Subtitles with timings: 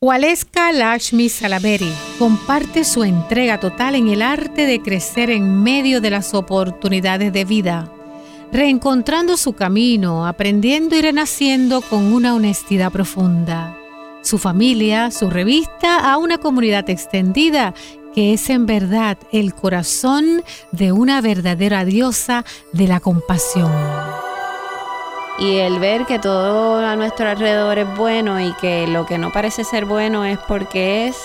[0.00, 6.10] Waleska Lakshmi Salaveri comparte su entrega total en el arte de crecer en medio de
[6.10, 7.90] las oportunidades de vida,
[8.52, 13.76] reencontrando su camino, aprendiendo y renaciendo con una honestidad profunda.
[14.22, 17.74] Su familia, su revista, a una comunidad extendida
[18.14, 23.72] que es en verdad el corazón de una verdadera diosa de la compasión
[25.38, 29.30] y el ver que todo a nuestro alrededor es bueno y que lo que no
[29.32, 31.16] parece ser bueno es porque es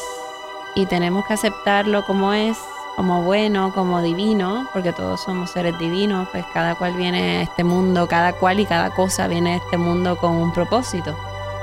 [0.75, 2.57] y tenemos que aceptarlo como es,
[2.95, 7.63] como bueno, como divino, porque todos somos seres divinos, pues cada cual viene a este
[7.63, 11.15] mundo, cada cual y cada cosa viene a este mundo con un propósito.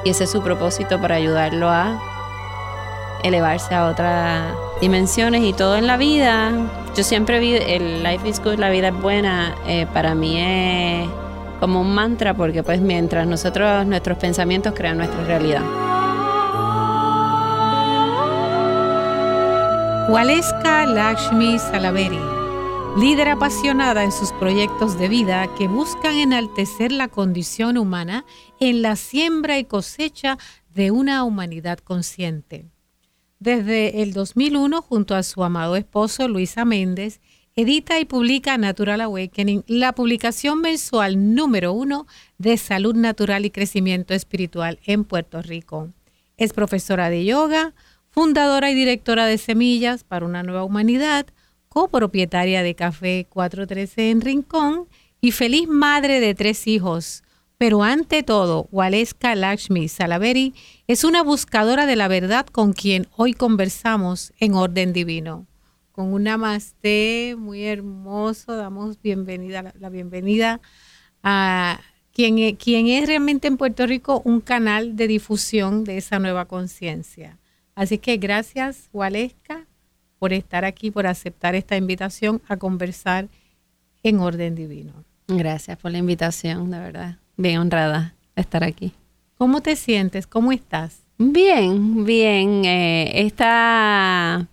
[0.04, 2.00] Y ese es su propósito para ayudarlo a
[3.22, 6.52] elevarse a otras dimensiones y todo en la vida.
[6.96, 11.08] Yo siempre vi el life is good, la vida es buena, eh, para mí es
[11.60, 15.62] como un mantra porque pues mientras nosotros nuestros pensamientos crean nuestra realidad.
[20.10, 22.18] Waleska Lakshmi Salaveri,
[22.98, 28.24] líder apasionada en sus proyectos de vida que buscan enaltecer la condición humana
[28.58, 30.36] en la siembra y cosecha
[30.74, 32.66] de una humanidad consciente.
[33.38, 37.20] Desde el 2001, junto a su amado esposo Luisa Méndez,
[37.60, 42.06] edita y publica Natural Awakening, la publicación mensual número uno
[42.38, 45.90] de salud natural y crecimiento espiritual en Puerto Rico.
[46.38, 47.74] Es profesora de yoga,
[48.10, 51.26] fundadora y directora de Semillas para una Nueva Humanidad,
[51.68, 54.88] copropietaria de Café 413 en Rincón
[55.20, 57.22] y feliz madre de tres hijos.
[57.58, 60.54] Pero ante todo, Waleska Lakshmi Salaveri
[60.86, 65.49] es una buscadora de la verdad con quien hoy conversamos en orden divino
[66.00, 68.56] con un namaste muy hermoso.
[68.56, 70.58] Damos bienvenida, la, bienvenida
[71.22, 71.78] a
[72.10, 76.46] quien, e, quien es realmente en Puerto Rico un canal de difusión de esa nueva
[76.46, 77.36] conciencia.
[77.74, 79.66] Así que gracias, Waleska,
[80.18, 83.28] por estar aquí, por aceptar esta invitación a conversar
[84.02, 85.04] en orden divino.
[85.28, 87.18] Gracias por la invitación, de verdad.
[87.36, 88.94] Bien honrada estar aquí.
[89.36, 90.26] ¿Cómo te sientes?
[90.26, 91.00] ¿Cómo estás?
[91.18, 92.64] Bien, bien.
[92.64, 94.48] Eh, esta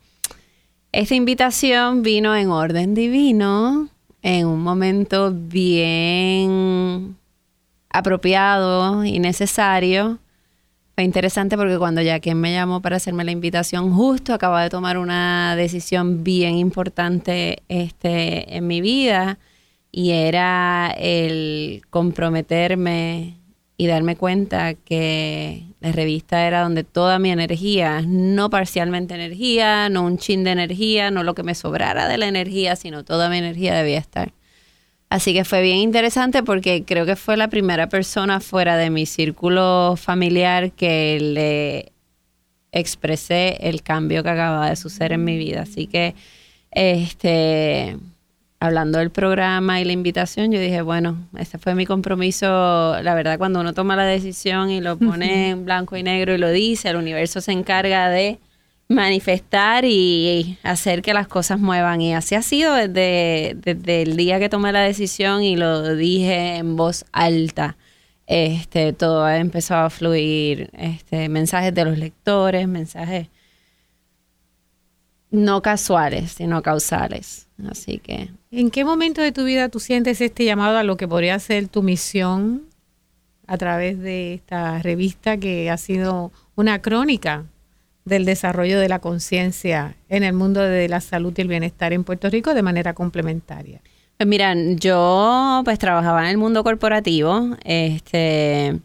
[0.98, 3.88] esta invitación vino en orden divino,
[4.24, 7.16] en un momento bien
[7.88, 10.18] apropiado y necesario.
[10.96, 14.72] Fue interesante porque cuando ya quien me llamó para hacerme la invitación, justo acaba de
[14.72, 19.38] tomar una decisión bien importante este, en mi vida
[19.92, 23.38] y era el comprometerme
[23.78, 30.04] y darme cuenta que la revista era donde toda mi energía, no parcialmente energía, no
[30.04, 33.38] un chin de energía, no lo que me sobrara de la energía, sino toda mi
[33.38, 34.34] energía debía estar.
[35.10, 39.06] Así que fue bien interesante porque creo que fue la primera persona fuera de mi
[39.06, 41.92] círculo familiar que le
[42.72, 45.62] expresé el cambio que acababa de suceder en mi vida.
[45.62, 46.16] Así que
[46.72, 47.98] este
[48.60, 52.48] hablando del programa y la invitación, yo dije, bueno, ese fue mi compromiso.
[53.02, 56.38] La verdad, cuando uno toma la decisión y lo pone en blanco y negro y
[56.38, 58.40] lo dice, el universo se encarga de
[58.90, 62.02] manifestar y hacer que las cosas muevan.
[62.02, 66.58] Y así ha sido desde, desde el día que tomé la decisión y lo dije
[66.58, 67.78] en voz alta.
[68.28, 73.28] Este, todo ha empezado a fluir, este, mensajes de los lectores, mensajes
[75.32, 77.48] no casuales, sino causales.
[77.70, 78.30] Así que.
[78.52, 81.68] ¿En qué momento de tu vida tú sientes este llamado a lo que podría ser
[81.68, 82.64] tu misión
[83.48, 87.46] a través de esta revista que ha sido una crónica
[88.06, 92.04] del desarrollo de la conciencia en el mundo de la salud y el bienestar en
[92.04, 93.82] Puerto Rico de manera complementaria?
[94.18, 98.80] Pues mira, yo pues trabajaba en el mundo corporativo, este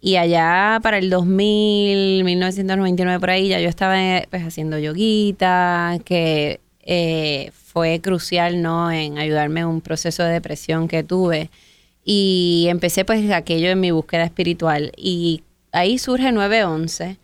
[0.00, 3.96] y allá para el 2000, 1999 por ahí, ya yo estaba
[4.30, 8.90] pues, haciendo yoguita, que eh, fue crucial, ¿no?
[8.90, 11.50] En ayudarme en un proceso de depresión que tuve.
[12.04, 14.92] Y empecé pues aquello en mi búsqueda espiritual.
[14.96, 17.18] Y ahí surge 911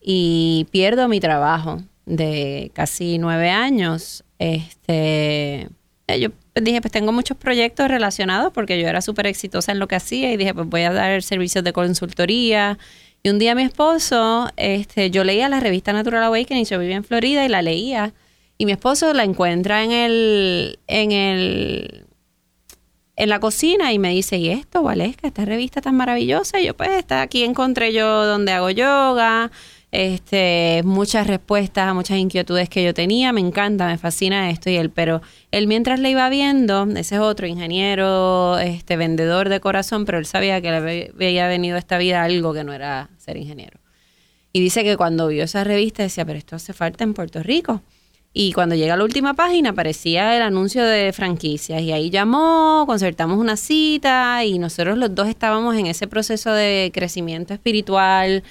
[0.00, 4.24] y pierdo mi trabajo de casi nueve años.
[4.38, 5.68] Este,
[6.20, 9.88] yo pues dije, pues tengo muchos proyectos relacionados porque yo era súper exitosa en lo
[9.88, 12.78] que hacía y dije, pues voy a dar servicios de consultoría.
[13.22, 17.04] Y un día mi esposo, este, yo leía la revista Natural Awakening, yo vivía en
[17.04, 18.14] Florida y la leía.
[18.58, 22.06] Y mi esposo la encuentra en el, en el,
[23.16, 26.60] en la cocina y me dice, ¿y esto, Valesca, esta revista tan maravillosa?
[26.60, 29.50] Y yo, pues, está aquí encontré yo donde hago yoga,
[29.92, 33.32] este, muchas respuestas a muchas inquietudes que yo tenía.
[33.32, 37.20] Me encanta, me fascina esto y él, pero él mientras le iba viendo, ese es
[37.20, 41.98] otro ingeniero, este, vendedor de corazón, pero él sabía que le había venido a esta
[41.98, 43.78] vida algo que no era ser ingeniero.
[44.54, 47.82] Y dice que cuando vio esa revista decía, pero esto hace falta en Puerto Rico.
[48.34, 52.84] Y cuando llega a la última página aparecía el anuncio de franquicias y ahí llamó,
[52.86, 58.42] concertamos una cita y nosotros los dos estábamos en ese proceso de crecimiento espiritual.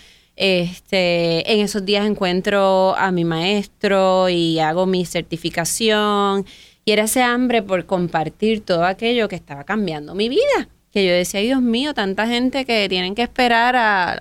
[0.43, 6.47] Este, en esos días encuentro a mi maestro y hago mi certificación
[6.83, 10.67] y era ese hambre por compartir todo aquello que estaba cambiando mi vida.
[10.91, 14.17] Que yo decía, ay Dios mío, tanta gente que tienen que esperar a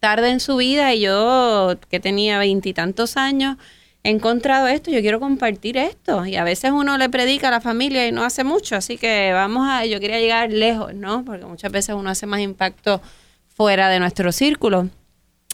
[0.00, 3.56] tarde en su vida y yo que tenía veintitantos años
[4.04, 6.26] he encontrado esto, yo quiero compartir esto.
[6.26, 9.32] Y a veces uno le predica a la familia y no hace mucho, así que
[9.32, 11.24] vamos a, yo quería llegar lejos, ¿no?
[11.24, 13.00] Porque muchas veces uno hace más impacto
[13.48, 14.90] fuera de nuestro círculo.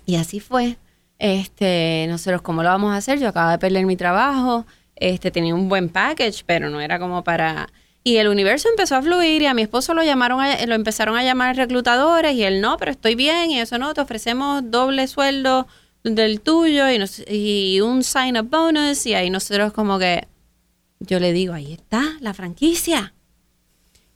[0.08, 0.78] Y así fue.
[1.18, 3.20] Este, nosotros, ¿cómo lo vamos a hacer?
[3.20, 4.64] Yo acabo de perder mi trabajo,
[4.96, 7.68] este, tenía un buen package, pero no era como para...
[8.04, 11.24] Y el universo empezó a fluir y a mi esposo lo llamaron, lo empezaron a
[11.24, 15.66] llamar reclutadores y él no, pero estoy bien y eso no, te ofrecemos doble sueldo
[16.04, 20.26] del tuyo y, un sign-up bonus y ahí nosotros como que
[21.00, 23.12] yo le digo, ahí está la franquicia.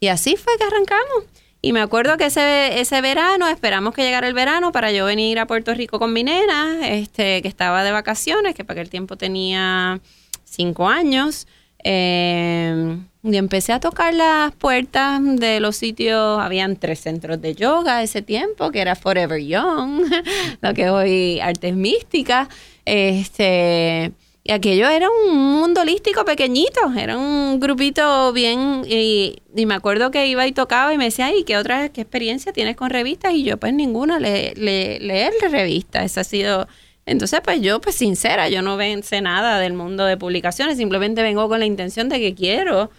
[0.00, 1.24] Y así fue que arrancamos.
[1.64, 5.38] Y me acuerdo que ese, ese verano, esperamos que llegara el verano para yo venir
[5.38, 9.16] a Puerto Rico con mi nena, este, que estaba de vacaciones, que para aquel tiempo
[9.16, 10.00] tenía
[10.44, 11.46] cinco años.
[11.84, 18.02] Eh, y empecé a tocar las puertas de los sitios, habían tres centros de yoga
[18.02, 20.02] ese tiempo, que era Forever Young,
[20.60, 22.48] lo que hoy artes místicas.
[22.84, 24.10] Este,
[24.44, 30.26] y aquello era un mundo holístico pequeñito, era un grupito bien, y, me acuerdo que
[30.26, 33.34] iba y tocaba y me decía, ¿y qué otra qué experiencia tienes con revistas?
[33.34, 36.66] Y yo, pues ninguna, le, le, leer revistas, esa ha sido
[37.04, 41.48] entonces, pues yo, pues sincera, yo no sé nada del mundo de publicaciones, simplemente vengo
[41.48, 42.90] con la intención de que quiero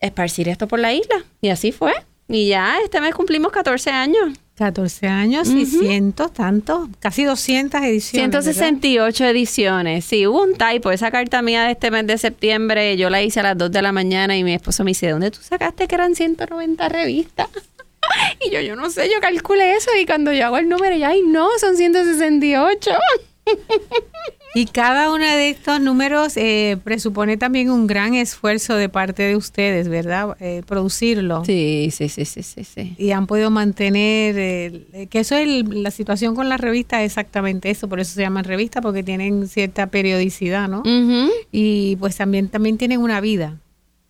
[0.00, 1.24] esparcir esto por la isla.
[1.40, 1.94] Y así fue.
[2.28, 4.38] Y ya este mes cumplimos 14 años.
[4.62, 8.30] 14 años y cientos, tantos, casi 200 ediciones.
[8.30, 10.04] 168 ediciones.
[10.04, 10.92] Sí, hubo un typo.
[10.92, 13.82] Esa carta mía de este mes de septiembre, yo la hice a las 2 de
[13.82, 17.48] la mañana y mi esposo me dice, ¿dónde tú sacaste que eran 190 revistas?
[18.46, 21.08] y yo, yo no sé, yo calculé eso y cuando yo hago el número, ya,
[21.08, 22.90] ay, no, son 168.
[24.54, 29.34] Y cada uno de estos números eh, presupone también un gran esfuerzo de parte de
[29.34, 30.36] ustedes, ¿verdad?
[30.40, 31.42] Eh, producirlo.
[31.46, 36.34] Sí, sí, sí, sí, sí, Y han podido mantener, eh, que eso es la situación
[36.34, 40.82] con la revista, exactamente eso, por eso se llaman revistas, porque tienen cierta periodicidad, ¿no?
[41.50, 43.58] Y pues también, también tienen una vida.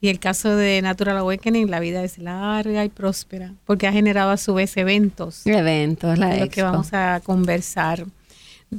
[0.00, 4.33] Y el caso de Natural Awakening, la vida es larga y próspera, porque ha generado
[4.33, 5.47] a su vez eventos.
[5.47, 8.06] Eventos, la de los que vamos a conversar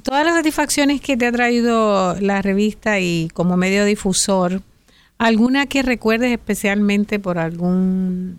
[0.01, 4.61] todas las satisfacciones que te ha traído la revista y como medio difusor,
[5.17, 8.37] ¿alguna que recuerdes especialmente por algún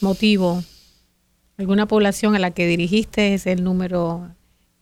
[0.00, 0.62] motivo?
[1.56, 4.28] ¿Alguna población a la que dirigiste ese el número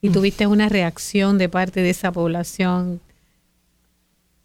[0.02, 0.12] y mm.
[0.12, 3.00] tuviste una reacción de parte de esa población?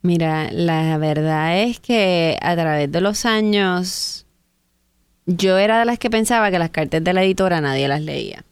[0.03, 4.25] Mira, la verdad es que a través de los años
[5.25, 8.43] yo era de las que pensaba que las cartas de la editora nadie las leía.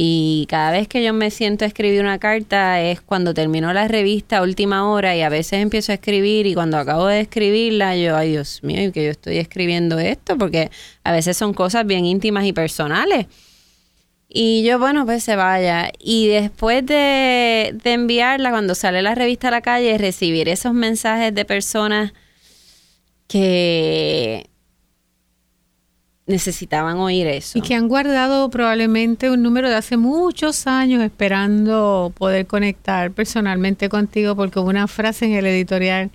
[0.00, 3.88] Y cada vez que yo me siento a escribir una carta es cuando termino la
[3.88, 7.96] revista a última hora y a veces empiezo a escribir y cuando acabo de escribirla
[7.96, 10.70] yo, ay Dios mío, que yo estoy escribiendo esto porque
[11.02, 13.26] a veces son cosas bien íntimas y personales.
[14.28, 15.90] Y yo, bueno, pues se vaya.
[15.98, 21.34] Y después de, de enviarla, cuando sale la revista a la calle, recibir esos mensajes
[21.34, 22.12] de personas
[23.26, 24.47] que
[26.28, 27.58] necesitaban oír eso.
[27.58, 33.88] Y que han guardado probablemente un número de hace muchos años esperando poder conectar personalmente
[33.88, 36.10] contigo porque hubo una frase en el editorial.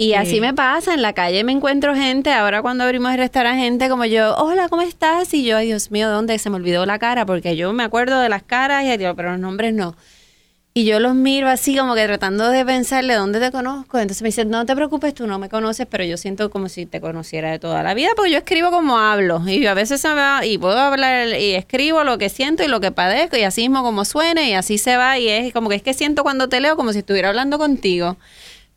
[0.00, 3.62] Y así me pasa, en la calle me encuentro gente, ahora cuando abrimos el restaurante,
[3.62, 5.34] gente como yo, hola, ¿cómo estás?
[5.34, 6.38] Y yo, ay Dios mío, ¿dónde?
[6.38, 9.32] Se me olvidó la cara, porque yo me acuerdo de las caras y digo, pero
[9.32, 9.96] los nombres no.
[10.78, 13.98] Y yo los miro así como que tratando de pensarle dónde te conozco.
[13.98, 16.86] Entonces me dicen, no te preocupes, tú no me conoces, pero yo siento como si
[16.86, 19.42] te conociera de toda la vida, porque yo escribo como hablo.
[19.48, 22.68] Y a veces se me va, y puedo hablar y escribo lo que siento y
[22.68, 25.18] lo que padezco, y así mismo como suene, y así se va.
[25.18, 28.16] Y es como que es que siento cuando te leo como si estuviera hablando contigo.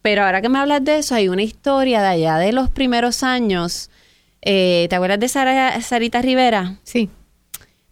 [0.01, 3.21] Pero ahora que me hablas de eso, hay una historia de allá de los primeros
[3.21, 3.91] años.
[4.41, 6.79] Eh, ¿Te acuerdas de Sarita Rivera?
[6.81, 7.11] Sí.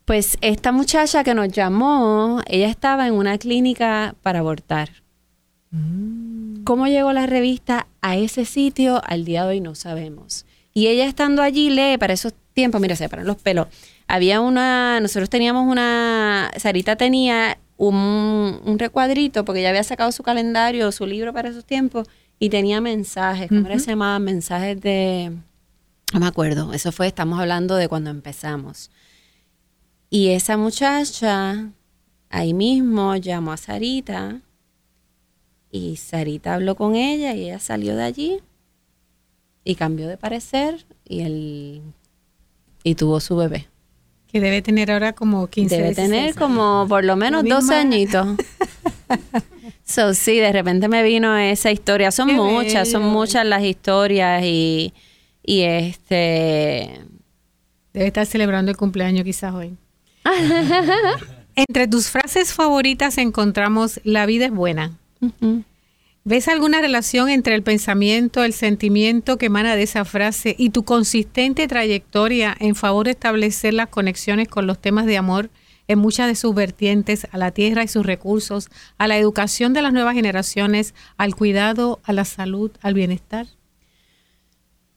[0.10, 4.90] Pues esta muchacha que nos llamó, ella estaba en una clínica para abortar.
[5.70, 6.64] Mm.
[6.64, 9.04] ¿Cómo llegó la revista a ese sitio?
[9.06, 10.48] Al día de hoy no sabemos.
[10.74, 13.68] Y ella estando allí lee para esos tiempos, mira, se paran los pelos.
[14.08, 20.24] Había una, nosotros teníamos una, Sarita tenía un, un, recuadrito porque ella había sacado su
[20.24, 22.08] calendario, su libro para esos tiempos
[22.40, 24.24] y tenía mensajes, ¿cómo se llamaban?
[24.24, 25.34] Mensajes de,
[26.12, 28.90] no me acuerdo, eso fue, estamos hablando de cuando empezamos.
[30.10, 31.72] Y esa muchacha
[32.30, 34.42] ahí mismo llamó a Sarita
[35.72, 38.40] y Sarita habló con ella y ella salió de allí
[39.64, 41.82] y cambió de parecer y él
[42.84, 43.68] y tuvo su bebé.
[44.28, 48.38] Que debe tener ahora como 15 Debe tener como por lo menos 12 añitos.
[49.84, 52.12] so, sí, de repente me vino esa historia.
[52.12, 54.94] Son muchas, son muchas las historias y,
[55.44, 57.02] y este...
[57.92, 59.76] Debe estar celebrando el cumpleaños quizás hoy.
[61.56, 64.98] Entre tus frases favoritas encontramos La vida es buena.
[66.24, 70.84] ¿Ves alguna relación entre el pensamiento, el sentimiento que emana de esa frase y tu
[70.84, 75.50] consistente trayectoria en favor de establecer las conexiones con los temas de amor
[75.88, 79.82] en muchas de sus vertientes, a la tierra y sus recursos, a la educación de
[79.82, 83.48] las nuevas generaciones, al cuidado, a la salud, al bienestar?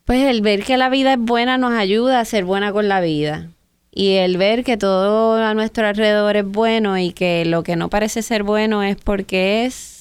[0.05, 3.00] Pues el ver que la vida es buena nos ayuda a ser buena con la
[3.00, 3.49] vida.
[3.94, 7.90] Y el ver que todo a nuestro alrededor es bueno y que lo que no
[7.90, 9.92] parece ser bueno es porque es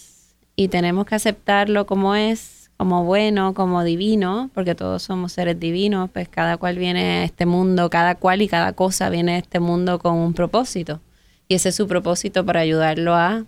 [0.55, 6.09] y tenemos que aceptarlo como es, como bueno, como divino, porque todos somos seres divinos,
[6.11, 9.59] pues cada cual viene a este mundo, cada cual y cada cosa viene a este
[9.59, 11.01] mundo con un propósito.
[11.47, 13.45] Y ese es su propósito para ayudarlo a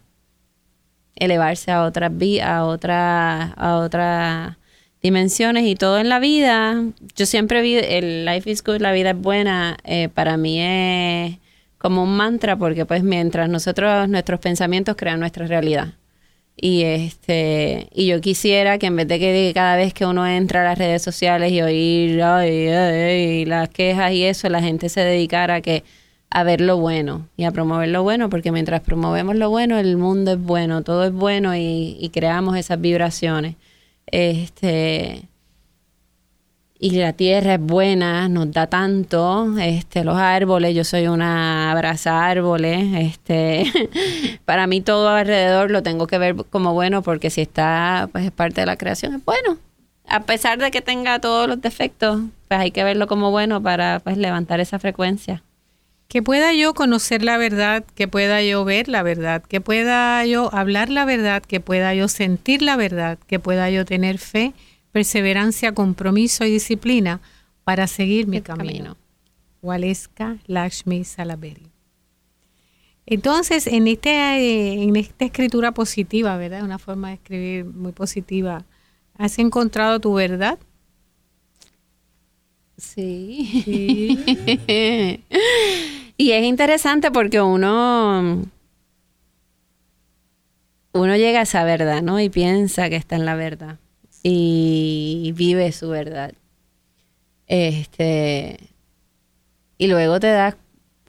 [1.16, 2.12] elevarse a otras
[2.44, 4.58] a otra a otra
[5.04, 6.82] dimensiones y todo en la vida.
[7.16, 11.38] Yo siempre vi el life is good, la vida es buena, eh, para mí es
[11.78, 15.96] como un mantra porque pues mientras nosotros nuestros pensamientos crean nuestra realidad.
[16.56, 20.62] Y este y yo quisiera que en vez de que cada vez que uno entra
[20.62, 25.56] a las redes sociales y oír ay, las quejas y eso, la gente se dedicara
[25.56, 25.84] a que
[26.30, 29.98] a ver lo bueno y a promover lo bueno, porque mientras promovemos lo bueno, el
[29.98, 33.56] mundo es bueno, todo es bueno y, y creamos esas vibraciones.
[34.08, 35.28] Este,
[36.84, 42.26] y la tierra es buena, nos da tanto, este, los árboles, yo soy una abraza
[42.26, 43.72] árboles, este,
[44.46, 48.32] para mí todo alrededor lo tengo que ver como bueno porque si está, pues es
[48.32, 49.58] parte de la creación, es bueno.
[50.10, 52.20] A pesar de que tenga todos los defectos,
[52.50, 55.42] pues hay que verlo como bueno para pues levantar esa frecuencia.
[56.14, 60.54] Que pueda yo conocer la verdad, que pueda yo ver la verdad, que pueda yo
[60.54, 64.54] hablar la verdad, que pueda yo sentir la verdad, que pueda yo tener fe,
[64.92, 67.20] perseverancia, compromiso y disciplina
[67.64, 68.96] para seguir mi camino.
[69.64, 71.72] Waleska Lakshmi Salaberi.
[73.08, 76.62] Entonces, en, este, en esta escritura positiva, ¿verdad?
[76.62, 78.66] Una forma de escribir muy positiva,
[79.18, 80.60] ¿has encontrado tu verdad?
[82.78, 83.64] Sí.
[83.66, 85.24] sí.
[86.18, 88.44] Y es interesante porque uno,
[90.94, 92.20] uno llega a esa verdad, ¿no?
[92.20, 93.80] Y piensa que está en la verdad.
[94.22, 96.34] Y vive su verdad.
[97.48, 98.58] Este.
[99.78, 100.56] Y luego te das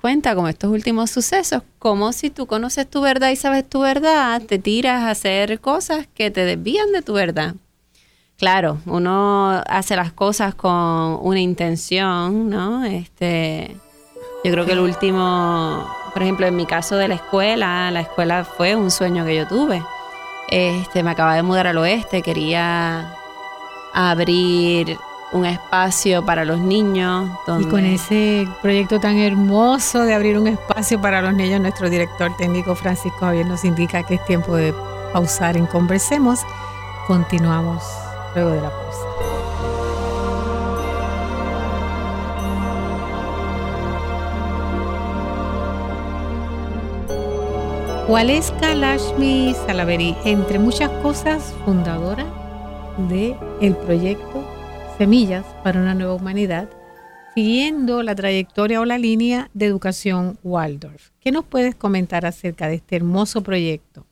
[0.01, 4.43] cuenta, como estos últimos sucesos, como si tú conoces tu verdad y sabes tu verdad,
[4.43, 7.55] te tiras a hacer cosas que te desvían de tu verdad.
[8.37, 12.85] Claro, uno hace las cosas con una intención, ¿no?
[12.85, 13.77] Este
[14.45, 18.45] yo creo que el último, por ejemplo, en mi caso de la escuela, la escuela
[18.45, 19.83] fue un sueño que yo tuve.
[20.49, 23.15] Este, me acababa de mudar al oeste, quería
[23.95, 24.99] abrir
[25.33, 27.31] un espacio para los niños.
[27.59, 32.37] Y con ese proyecto tan hermoso de abrir un espacio para los niños, nuestro director
[32.37, 34.75] técnico Francisco Javier nos indica que es tiempo de
[35.15, 36.41] pausar en Conversemos.
[37.07, 37.83] Continuamos
[38.35, 39.54] luego de la pausa.
[48.07, 52.27] Waleska Lashmi Salaveri, entre muchas cosas, fundadora
[53.09, 54.45] del el proyecto
[54.99, 56.69] Semillas para una Nueva Humanidad,
[57.35, 61.13] siguiendo la trayectoria o la línea de educación Waldorf.
[61.19, 64.05] ¿Qué nos puedes comentar acerca de este hermoso proyecto?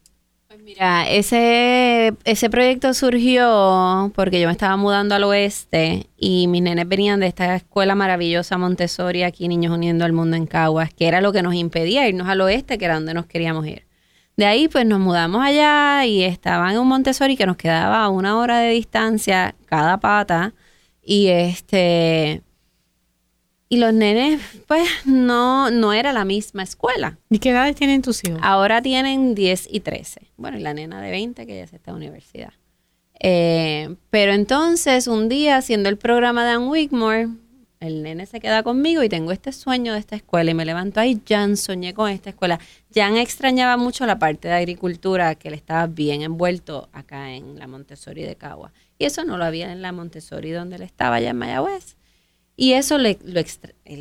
[0.64, 6.86] Mira, ese, ese proyecto surgió porque yo me estaba mudando al oeste y mis nenes
[6.86, 11.20] venían de esta escuela maravillosa Montessori aquí, Niños Uniendo al Mundo en Caguas, que era
[11.20, 13.86] lo que nos impedía irnos al oeste, que era donde nos queríamos ir.
[14.36, 18.08] De ahí pues nos mudamos allá y estaban en un Montessori que nos quedaba a
[18.08, 20.54] una hora de distancia cada pata
[21.02, 22.42] y este
[23.72, 27.16] y los nenes pues no no era la misma escuela.
[27.30, 28.38] ¿Y qué edades tienen tus hijos?
[28.42, 30.28] Ahora tienen 10 y 13.
[30.36, 32.52] Bueno, y la nena de 20 que ya se está en universidad.
[33.18, 37.28] Eh, pero entonces un día haciendo el programa de Ann Wigmore
[37.80, 41.00] el nene se queda conmigo y tengo este sueño de esta escuela y me levanto
[41.00, 42.60] ahí, Jan soñé con esta escuela.
[42.94, 47.66] Jan extrañaba mucho la parte de agricultura que le estaba bien envuelto acá en la
[47.66, 48.70] Montessori de Cagua.
[48.98, 51.96] Y eso no lo había en la Montessori donde él estaba allá en Mayagüez.
[52.56, 53.40] Y eso le, lo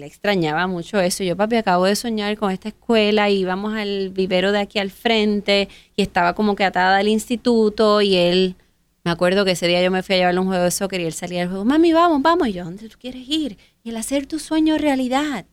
[0.05, 1.23] extrañaba mucho eso.
[1.23, 4.91] Yo, papi, acabo de soñar con esta escuela y íbamos al vivero de aquí al
[4.91, 8.55] frente y estaba como que atada al instituto y él,
[9.03, 11.05] me acuerdo que ese día yo me fui a llevarle un juego de soccer y
[11.05, 12.49] él salía del juego, mami, vamos, vamos.
[12.49, 13.57] Y yo, ¿dónde tú quieres ir?
[13.83, 15.45] Y el hacer tu sueño realidad.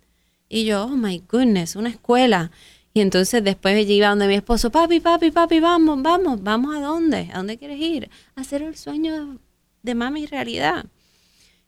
[0.49, 2.51] Y yo, oh my goodness, una escuela.
[2.95, 6.81] Y entonces después ella iba donde mi esposo, papi, papi, papi, vamos, vamos, vamos a
[6.81, 9.39] dónde, a dónde quieres ir, a hacer el sueño
[9.83, 10.87] de mami realidad.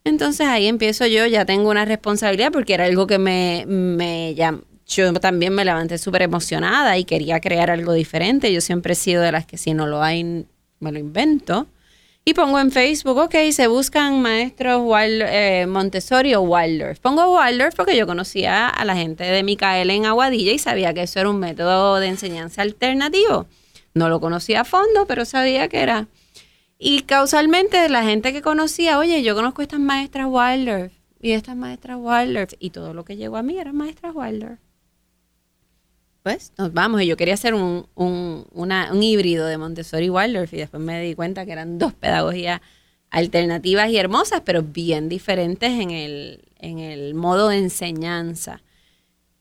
[0.04, 4.34] Entonces ahí empiezo yo, ya tengo una responsabilidad porque era algo que me, me
[4.86, 8.52] yo también me levanté súper emocionada y quería crear algo diferente.
[8.52, 10.46] Yo siempre he sido de las que si no lo hay,
[10.80, 11.68] me lo invento.
[12.24, 16.98] Y pongo en Facebook, ok, se buscan maestros eh, Montessori o Waldorf.
[16.98, 21.02] Pongo Waldorf porque yo conocía a la gente de Micaela en Aguadilla y sabía que
[21.02, 23.46] eso era un método de enseñanza alternativo.
[23.94, 26.08] No lo conocía a fondo, pero sabía que era
[26.82, 31.98] y causalmente la gente que conocía, oye, yo conozco estas maestras Waldorf y estas maestras
[32.00, 34.58] Waldorf y todo lo que llegó a mí eran maestras Waldorf.
[36.22, 37.02] Pues nos vamos.
[37.02, 40.54] Y yo quería hacer un, un, un híbrido de Montessori y Waldorf.
[40.54, 42.62] Y después me di cuenta que eran dos pedagogías
[43.10, 48.62] alternativas y hermosas, pero bien diferentes en el, en el modo de enseñanza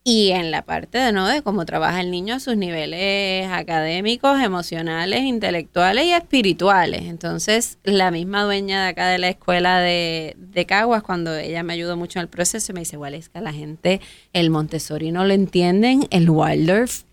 [0.09, 4.41] y en la parte de no de cómo trabaja el niño a sus niveles académicos,
[4.41, 7.03] emocionales, intelectuales y espirituales.
[7.03, 11.73] Entonces, la misma dueña de acá de la escuela de, de Caguas, cuando ella me
[11.73, 14.01] ayudó mucho en el proceso, me dice, igual es que la gente,
[14.33, 17.03] el Montessori no lo entienden, el Waldorf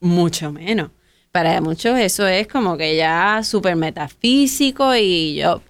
[0.00, 0.90] mucho menos.
[1.30, 5.62] Para muchos eso es como que ya súper metafísico y yo,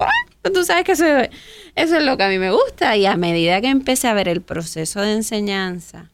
[0.55, 1.07] tú sabes que eso,
[1.75, 2.97] es lo que a mí me gusta.
[2.97, 6.11] Y a medida que empecé a ver el proceso de enseñanza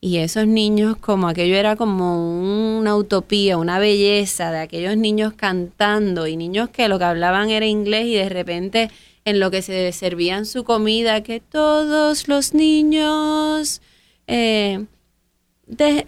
[0.00, 6.28] y esos niños, como aquello era como una utopía, una belleza de aquellos niños cantando
[6.28, 8.90] y niños que lo que hablaban era inglés y de repente
[9.24, 13.82] en lo que se servían su comida, que todos los niños...
[14.26, 14.84] Eh,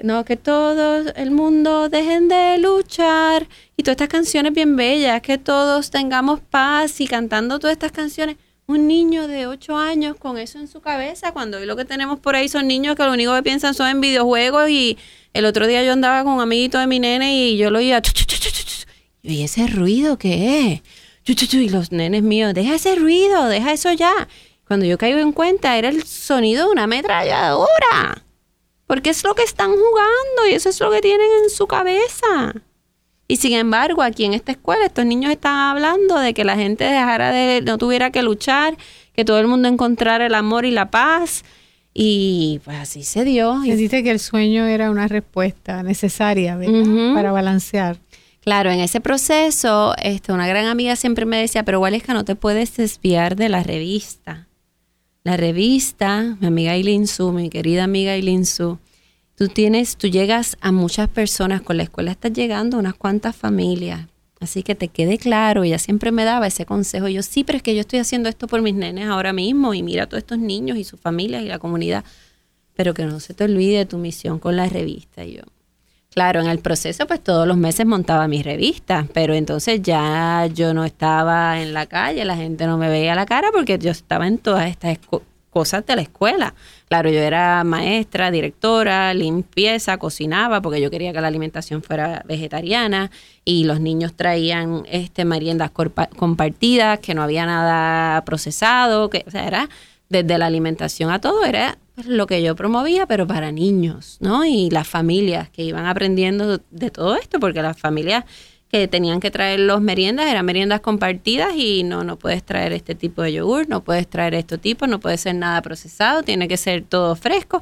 [0.03, 5.37] no, que todo el mundo dejen de luchar y todas estas canciones bien bellas, que
[5.37, 8.37] todos tengamos paz y cantando todas estas canciones.
[8.67, 12.21] Un niño de 8 años con eso en su cabeza, cuando hoy lo que tenemos
[12.21, 14.97] por ahí son niños que lo único que piensan son en videojuegos y
[15.35, 18.01] el otro día yo andaba con un amiguito de mi nene y yo lo oía,
[19.23, 20.83] y ese ruido qué
[21.27, 21.53] es?
[21.53, 24.29] Y los nenes míos, deja ese ruido, deja eso ya.
[24.67, 28.25] Cuando yo caigo en cuenta, era el sonido de una ametralladora
[28.91, 32.53] porque es lo que están jugando y eso es lo que tienen en su cabeza.
[33.29, 36.83] Y sin embargo, aquí en esta escuela, estos niños están hablando de que la gente
[36.83, 38.77] dejara de, no tuviera que luchar,
[39.15, 41.45] que todo el mundo encontrara el amor y la paz.
[41.95, 43.61] Y pues así se dio.
[43.61, 46.59] Dice que el sueño era una respuesta necesaria
[47.15, 47.97] para balancear.
[48.41, 52.35] Claro, en ese proceso, este, una gran amiga siempre me decía, pero que no te
[52.35, 54.49] puedes desviar de la revista
[55.23, 58.79] la revista, mi amiga Eileen Su, mi querida amiga Eileen Su,
[59.35, 63.37] tú tienes, tú llegas a muchas personas, con la escuela estás llegando a unas cuantas
[63.37, 64.07] familias.
[64.41, 67.09] Así que te quede claro, ella siempre me daba ese consejo.
[67.09, 69.83] Yo, sí, pero es que yo estoy haciendo esto por mis nenes ahora mismo y
[69.83, 72.05] mira a todos estos niños y sus familias y la comunidad.
[72.75, 75.25] Pero que no se te olvide tu misión con la revista.
[75.27, 75.43] Y yo,
[76.13, 80.75] Claro, en el proceso pues todos los meses montaba mis revistas, pero entonces ya yo
[80.75, 84.27] no estaba en la calle, la gente no me veía la cara porque yo estaba
[84.27, 84.99] en todas estas
[85.51, 86.55] cosas de la escuela.
[86.89, 93.13] Claro, yo era maestra, directora, limpieza, cocinaba porque yo quería que la alimentación fuera vegetariana
[93.45, 99.47] y los niños traían este meriendas compartidas, que no había nada procesado, que o sea,
[99.47, 99.69] era
[100.09, 104.45] desde la alimentación a todo era lo que yo promovía, pero para niños, ¿no?
[104.45, 108.25] Y las familias que iban aprendiendo de todo esto, porque las familias
[108.71, 112.95] que tenían que traer los meriendas eran meriendas compartidas y no, no puedes traer este
[112.95, 116.57] tipo de yogur, no puedes traer este tipo, no puede ser nada procesado, tiene que
[116.57, 117.61] ser todo fresco.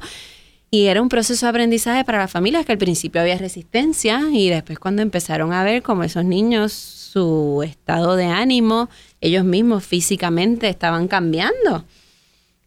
[0.71, 4.49] Y era un proceso de aprendizaje para las familias que al principio había resistencia y
[4.49, 8.87] después cuando empezaron a ver cómo esos niños, su estado de ánimo,
[9.19, 11.85] ellos mismos físicamente estaban cambiando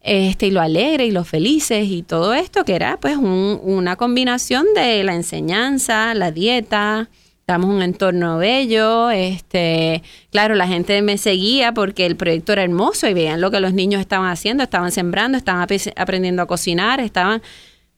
[0.03, 4.65] este, y lo alegre y lo felices y todo esto, que era pues una combinación
[4.75, 11.17] de la enseñanza, la dieta, estamos en un entorno bello, este, claro, la gente me
[11.17, 14.91] seguía porque el proyecto era hermoso y veían lo que los niños estaban haciendo, estaban
[14.91, 17.41] sembrando, estaban aprendiendo a cocinar, estaban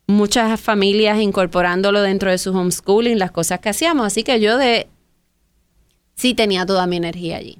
[0.05, 4.87] muchas familias incorporándolo dentro de su homeschooling, las cosas que hacíamos, así que yo de
[6.13, 7.57] sí tenía toda mi energía allí.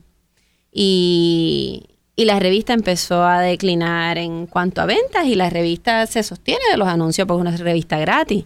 [0.71, 6.23] Y, y la revista empezó a declinar en cuanto a ventas y la revista se
[6.23, 8.45] sostiene de los anuncios porque es una revista gratis.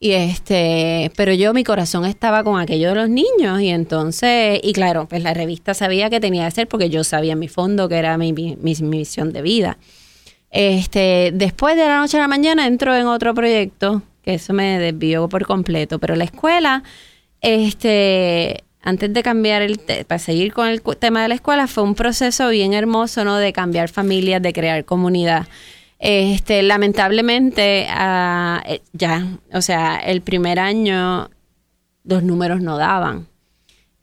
[0.00, 4.72] Y este, pero yo mi corazón estaba con aquello de los niños y entonces, y
[4.72, 7.88] claro, pues la revista sabía que tenía que ser porque yo sabía en mi fondo
[7.88, 9.78] que era mi, mi, misión de vida.
[10.50, 14.78] Este, después de la noche a la mañana entró en otro proyecto, que eso me
[14.78, 16.84] desvió por completo, pero la escuela,
[17.40, 21.94] este, antes de cambiar el, para seguir con el tema de la escuela, fue un
[21.94, 23.36] proceso bien hermoso, ¿no?
[23.36, 25.46] De cambiar familias, de crear comunidad.
[25.98, 31.28] Este, lamentablemente, eh, ya, o sea, el primer año
[32.04, 33.27] los números no daban.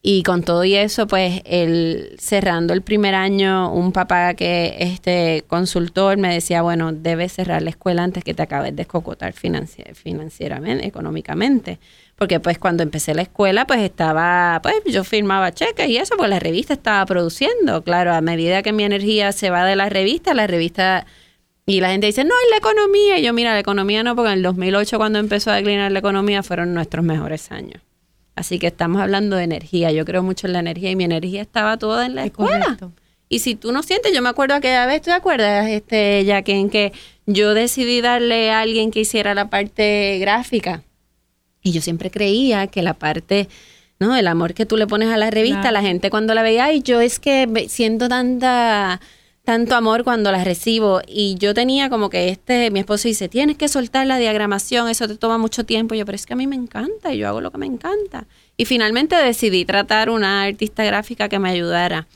[0.07, 5.43] Y con todo y eso, pues, el, cerrando el primer año, un papá que este
[5.47, 10.85] consultor me decía, bueno, debes cerrar la escuela antes que te acabes de escocotar financieramente,
[10.85, 11.79] económicamente.
[12.17, 16.29] Porque pues cuando empecé la escuela, pues estaba, pues yo firmaba cheques y eso, pues
[16.29, 17.81] la revista estaba produciendo.
[17.81, 21.07] Claro, a medida que mi energía se va de la revista, la revista...
[21.65, 23.17] Y la gente dice, no, es la economía.
[23.17, 25.97] Y yo, mira, la economía no, porque en el 2008 cuando empezó a declinar la
[25.97, 27.81] economía fueron nuestros mejores años.
[28.35, 29.91] Así que estamos hablando de energía.
[29.91, 32.77] Yo creo mucho en la energía y mi energía estaba toda en la escuela.
[33.29, 36.41] Y si tú no sientes, yo me acuerdo aquella vez, ¿tú te acuerdas, este, ya
[36.43, 36.93] que en que
[37.25, 40.83] yo decidí darle a alguien que hiciera la parte gráfica?
[41.63, 43.49] Y yo siempre creía que la parte,
[43.99, 44.15] ¿no?
[44.15, 46.83] El amor que tú le pones a la revista, la gente cuando la veía, ay,
[46.83, 49.01] yo es que siento tanta
[49.45, 51.01] tanto amor cuando las recibo.
[51.07, 55.07] Y yo tenía como que este, mi esposo dice, tienes que soltar la diagramación, eso
[55.07, 55.95] te toma mucho tiempo.
[55.95, 57.67] Y yo, pero es que a mí me encanta y yo hago lo que me
[57.67, 58.25] encanta.
[58.57, 62.07] Y finalmente decidí tratar una artista gráfica que me ayudara.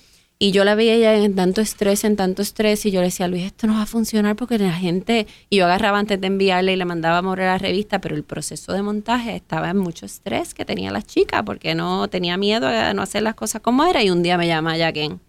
[0.42, 3.28] Y yo la veía ella en tanto estrés, en tanto estrés, y yo le decía,
[3.28, 6.72] Luis, esto no va a funcionar porque la gente, y yo agarraba antes de enviarle
[6.72, 10.06] y le mandaba a a la revista, pero el proceso de montaje estaba en mucho
[10.06, 13.84] estrés que tenía la chica, porque no tenía miedo a no hacer las cosas como
[13.84, 15.20] era, y un día me llama Jaquen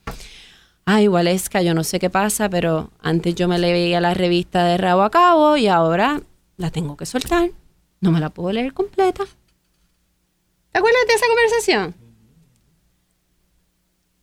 [0.92, 4.76] ay, Waleska, yo no sé qué pasa, pero antes yo me leía la revista de
[4.76, 6.20] rabo a cabo y ahora
[6.57, 7.50] la tengo que soltar.
[8.00, 9.24] No me la puedo leer completa.
[10.72, 11.94] ¿Te acuerdas de esa conversación?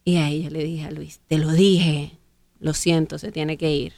[0.04, 2.18] Y ahí yo le dije a Luis, te lo dije,
[2.60, 3.94] lo siento, se tiene que ir.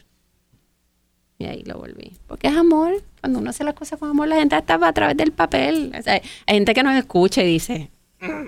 [1.39, 2.17] Y ahí lo volví.
[2.27, 3.03] Porque es amor.
[3.21, 5.91] Cuando uno hace las cosas con amor, la gente está a través del papel.
[6.05, 8.47] hay gente que nos escucha y dice, mm".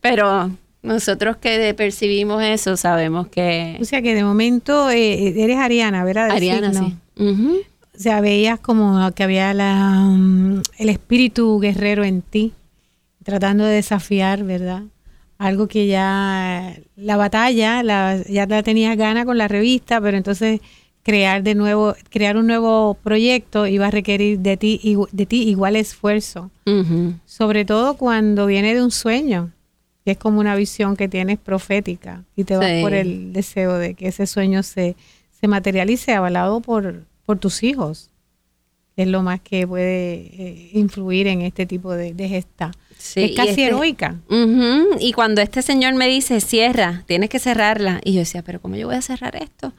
[0.00, 0.52] pero
[0.86, 3.76] nosotros que percibimos eso sabemos que...
[3.80, 6.30] O sea que de momento eh, eres Ariana, ¿verdad?
[6.30, 6.96] Ariana, sí.
[7.18, 12.52] O sea, veías como que había la, mm, el espíritu guerrero en ti,
[13.22, 14.82] tratando de desafiar, ¿verdad?
[15.38, 20.60] Algo que ya la batalla, la, ya la tenías gana con la revista, pero entonces
[21.02, 25.76] crear de nuevo, crear un nuevo proyecto iba a requerir de ti, de ti igual
[25.76, 26.50] esfuerzo.
[27.24, 29.52] Sobre todo cuando viene de un sueño
[30.06, 33.94] que es como una visión que tienes profética y te vas por el deseo de
[33.94, 34.94] que ese sueño se,
[35.32, 38.10] se materialice avalado por, por tus hijos.
[38.94, 42.70] Es lo más que puede eh, influir en este tipo de, gesta.
[43.16, 44.14] es casi este heroica.
[45.00, 48.00] Y cuando este señor me dice, cierra, tienes que cerrarla.
[48.04, 49.72] Y yo decía, pero ¿cómo yo voy a cerrar esto?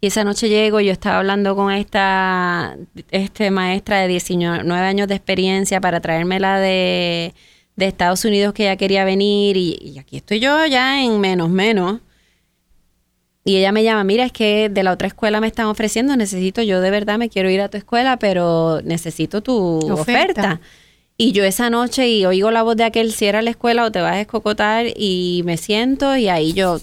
[0.00, 2.78] Y esa noche llego, yo estaba hablando con esta
[3.10, 7.34] este maestra de 19 años de experiencia para traérmela de
[7.76, 12.00] de Estados Unidos que ella quería venir y, aquí estoy yo ya en menos menos.
[13.46, 16.62] Y ella me llama, mira, es que de la otra escuela me están ofreciendo, necesito,
[16.62, 20.62] yo de verdad me quiero ir a tu escuela, pero necesito tu oferta.
[21.18, 24.00] Y yo esa noche y oigo la voz de aquel, cierra la escuela o te
[24.00, 26.80] vas a escocotar y me siento y ahí yo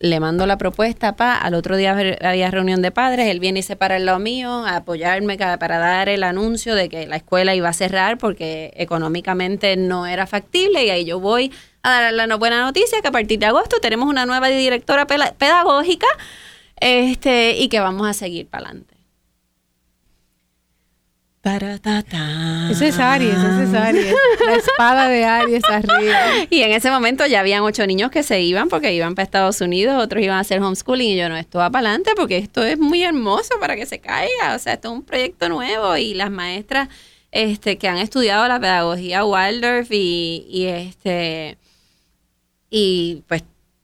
[0.00, 3.62] le mando la propuesta, pa, al otro día había reunión de padres, él viene y
[3.62, 7.54] se para al lado mío a apoyarme para dar el anuncio de que la escuela
[7.54, 12.36] iba a cerrar porque económicamente no era factible y ahí yo voy a dar la
[12.36, 16.06] buena noticia que a partir de agosto tenemos una nueva directora pedagógica
[16.80, 18.99] este, y que vamos a seguir para adelante.
[22.70, 24.14] Ese es Aries, ese es Aries.
[24.46, 26.18] La espada de Aries arriba.
[26.50, 29.60] Y en ese momento ya habían ocho niños que se iban porque iban para Estados
[29.62, 32.62] Unidos, otros iban a hacer homeschooling y yo no, esto va para adelante porque esto
[32.62, 34.54] es muy hermoso para que se caiga.
[34.54, 36.88] O sea, esto es un proyecto nuevo y las maestras
[37.30, 41.56] este, que han estudiado la pedagogía Waldorf y, y este
[42.68, 43.42] y pues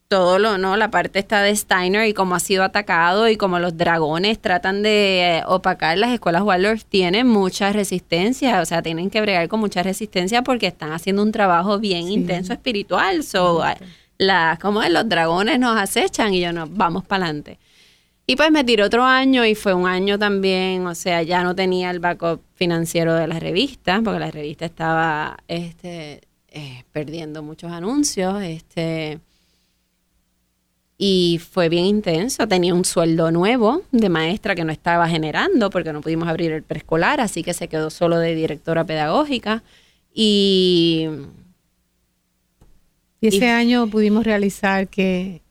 [0.09, 0.77] todo lo, ¿no?
[0.77, 4.83] La parte está de Steiner y cómo ha sido atacado y cómo los dragones tratan
[4.83, 9.61] de eh, opacar las escuelas Waldorf tienen mucha resistencia, o sea, tienen que bregar con
[9.61, 13.25] mucha resistencia porque están haciendo un trabajo bien intenso espiritual.
[13.25, 13.63] So,
[14.19, 17.59] la, como es, los dragones nos acechan y yo no, vamos para adelante.
[18.29, 21.55] Y pues me tiró otro año y fue un año también, o sea, ya no
[21.55, 27.71] tenía el backup financiero de la revista, porque la revista estaba este, eh, perdiendo muchos
[27.71, 29.21] anuncios, este
[30.99, 32.49] y fue bien intenso.
[32.49, 36.63] Tenía un sueldo nuevo de maestra que no estaba generando porque no pudimos abrir el
[36.63, 39.63] preescolar, así que se quedó solo de directora pedagógica.
[40.15, 41.07] Y,
[43.21, 45.43] y ese año pudimos realizar que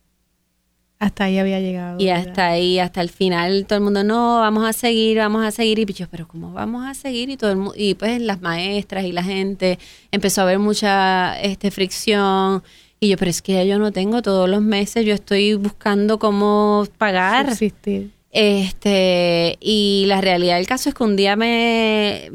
[0.98, 2.00] Hasta ahí había llegado.
[2.00, 2.28] Y ¿verdad?
[2.28, 5.80] hasta ahí, hasta el final, todo el mundo, no, vamos a seguir, vamos a seguir.
[5.80, 7.30] Y yo, pero ¿cómo vamos a seguir?
[7.30, 9.78] Y todo el y pues las maestras y la gente
[10.12, 12.64] empezó a haber mucha este, fricción.
[13.06, 16.88] Y yo, pero es que yo no tengo todos los meses, yo estoy buscando cómo
[16.98, 17.52] pagar.
[17.52, 18.10] Subsistir.
[18.32, 22.32] Este, y la realidad del caso es que un día me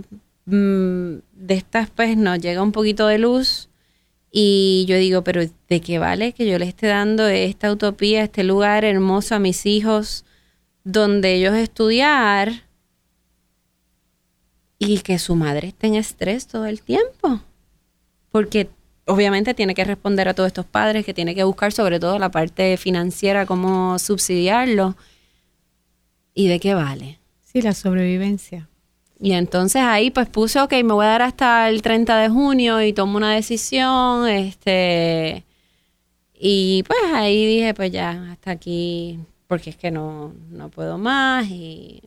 [0.46, 3.68] mm, de estas pues nos llega un poquito de luz
[4.30, 8.44] y yo digo, pero ¿de qué vale que yo le esté dando esta utopía, este
[8.44, 10.24] lugar hermoso a mis hijos
[10.85, 12.62] donde ellos estudiar
[14.78, 17.40] y que su madre esté en estrés todo el tiempo?
[18.30, 18.70] Porque
[19.06, 22.30] obviamente tiene que responder a todos estos padres, que tiene que buscar sobre todo la
[22.30, 24.96] parte financiera, cómo subsidiarlo.
[26.34, 27.18] ¿Y de qué vale?
[27.44, 28.68] Sí, la sobrevivencia.
[29.20, 32.82] Y entonces ahí pues puse, ok, me voy a dar hasta el 30 de junio
[32.82, 35.44] y tomo una decisión, este,
[36.34, 41.46] y pues ahí dije, pues ya, hasta aquí, porque es que no, no puedo más
[41.50, 42.02] y,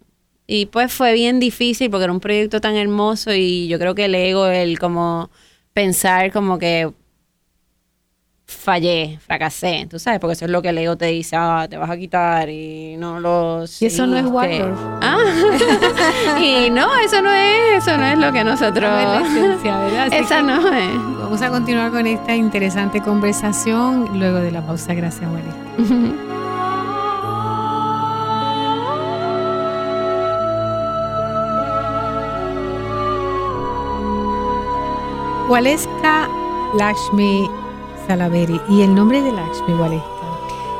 [0.48, 4.06] y pues fue bien difícil porque era un proyecto tan hermoso y yo creo que
[4.06, 5.30] el ego, el como
[5.74, 6.92] pensar como que
[8.46, 11.78] fallé, fracasé, tú sabes, porque eso es lo que el ego te dice, ah, te
[11.78, 14.26] vas a quitar y no lo Y eso no es.
[14.26, 14.80] Waldorf.
[15.02, 15.18] Ah,
[16.40, 18.90] y no, eso no es, eso no es lo que nosotros.
[18.90, 20.08] No es la esencia, ¿verdad?
[20.08, 21.20] Así Esa que no es.
[21.20, 24.94] Vamos a continuar con esta interesante conversación luego de la pausa.
[24.94, 26.14] Gracias, Wally.
[35.50, 36.30] Waleska
[36.78, 37.50] Lakshmi
[38.08, 38.60] Salaveri.
[38.70, 40.08] ¿Y el nombre de Lakshmi, Waleska?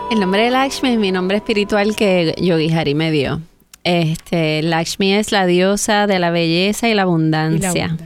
[0.10, 3.42] El nombre de Lakshmi es mi nombre espiritual que Yogi Hari me dio.
[3.84, 7.98] Este, Lakshmi es la diosa de la belleza y la Y la abundancia.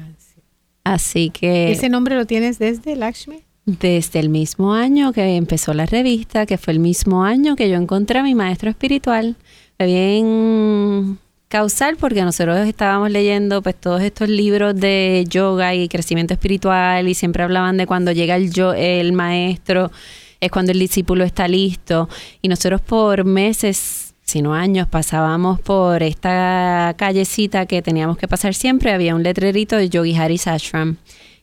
[0.83, 3.43] Así que ¿Ese nombre lo tienes desde Lakshmi?
[3.67, 7.75] desde el mismo año que empezó la revista, que fue el mismo año que yo
[7.75, 9.35] encontré a mi maestro espiritual,
[9.77, 17.07] bien causal porque nosotros estábamos leyendo pues todos estos libros de yoga y crecimiento espiritual
[17.07, 19.91] y siempre hablaban de cuando llega el el maestro
[20.39, 22.09] es cuando el discípulo está listo.
[22.41, 28.53] Y nosotros por meses si no años pasábamos por esta callecita que teníamos que pasar
[28.53, 28.91] siempre.
[28.91, 30.97] Había un letrerito de Yogi Hari's Ashram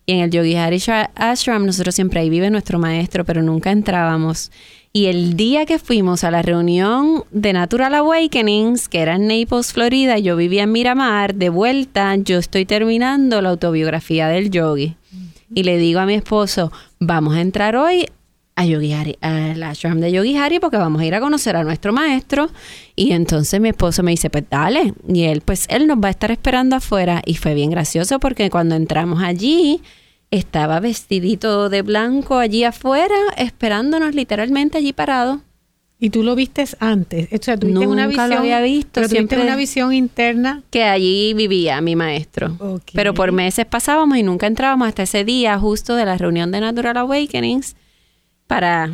[0.07, 3.71] y en el Yogi Hari Shra- Ashram nosotros siempre ahí vive nuestro maestro, pero nunca
[3.71, 4.53] entrábamos.
[4.97, 9.73] Y el día que fuimos a la reunión de Natural Awakenings, que era en Naples,
[9.73, 14.95] Florida, yo vivía en Miramar, de vuelta yo estoy terminando la autobiografía del yogi.
[15.53, 18.07] Y le digo a mi esposo, vamos a entrar hoy
[18.55, 21.65] a Yogi Hari, al ashram de Yogi Hari porque vamos a ir a conocer a
[21.65, 22.51] nuestro maestro.
[22.95, 24.95] Y entonces mi esposo me dice, pues dale.
[25.09, 27.21] Y él, pues él nos va a estar esperando afuera.
[27.27, 29.83] Y fue bien gracioso porque cuando entramos allí,
[30.37, 35.43] estaba vestidito de blanco allí afuera, esperándonos literalmente allí parado.
[36.01, 37.29] Y tú lo vistes antes.
[37.33, 38.33] O sea, tuviste Nunca una lo visión.
[38.33, 40.63] había visto, Pero siempre- una visión interna.
[40.71, 42.59] Que allí vivía mi maestro.
[42.93, 46.61] Pero por meses pasábamos y nunca entrábamos hasta ese día justo de la reunión de
[46.61, 47.77] Natural Awakenings
[48.47, 48.91] para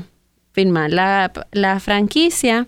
[0.53, 2.67] firmar la, la franquicia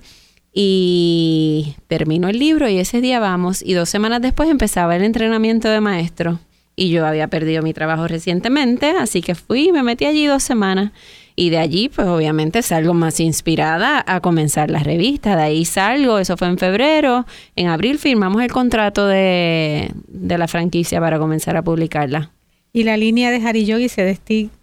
[0.55, 5.69] y terminó el libro y ese día vamos y dos semanas después empezaba el entrenamiento
[5.69, 6.39] de maestro
[6.75, 10.43] y yo había perdido mi trabajo recientemente, así que fui y me metí allí dos
[10.43, 10.93] semanas
[11.37, 16.19] y de allí pues obviamente salgo más inspirada a comenzar la revista, de ahí salgo,
[16.19, 21.57] eso fue en febrero, en abril firmamos el contrato de, de la franquicia para comenzar
[21.57, 22.31] a publicarla.
[22.73, 24.19] Y la línea de Hari Yogi se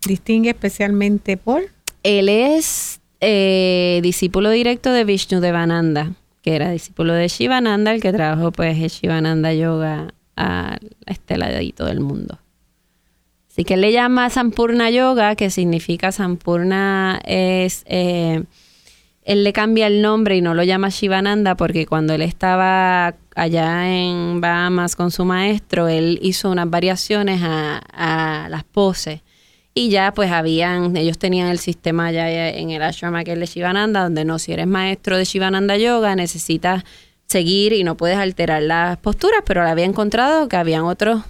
[0.08, 1.62] distingue especialmente por.
[2.02, 8.12] Él es eh, discípulo directo de Vishnu Devananda, que era discípulo de Shivananda, el que
[8.12, 12.39] trabajó pues el Shivananda Yoga a este ladito del mundo.
[13.49, 17.84] Así que él le llama Sampurna Yoga, que significa Sampurna es...
[17.86, 18.43] eh,
[19.23, 23.88] él le cambia el nombre y no lo llama Shivananda porque cuando él estaba allá
[23.88, 29.21] en Bahamas con su maestro, él hizo unas variaciones a, a las poses.
[29.75, 34.02] Y ya pues habían, ellos tenían el sistema allá en el ashram aquel de Shivananda,
[34.02, 36.84] donde no, si eres maestro de Shivananda Yoga, necesitas
[37.30, 41.22] seguir y no puedes alterar las posturas, pero había encontrado que habían otros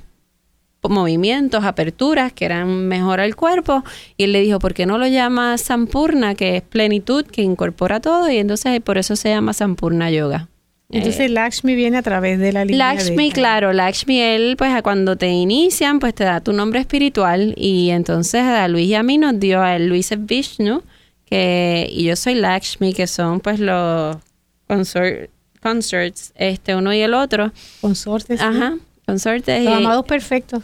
[0.87, 3.83] movimientos, aperturas que eran mejor al cuerpo
[4.15, 7.99] y él le dijo, ¿por qué no lo llama Sampurna, que es plenitud, que incorpora
[7.99, 8.29] todo?
[8.29, 10.47] Y entonces por eso se llama Sampurna Yoga.
[10.91, 12.93] Entonces Lakshmi viene a través de la línea.
[12.93, 16.79] Lakshmi, de, claro, Lakshmi, él, pues a cuando te inician, pues te da tu nombre
[16.79, 20.81] espiritual y entonces a Luis y a mí nos dio a él, Luis Vishnu,
[21.25, 24.17] que, y yo soy Lakshmi, que son pues los
[24.65, 25.29] consort,
[25.61, 27.51] consorts, este uno y el otro.
[27.81, 28.39] Consortes.
[28.39, 28.45] ¿sí?
[28.45, 29.63] Ajá, consortes.
[29.63, 30.63] Los y- amados perfectos.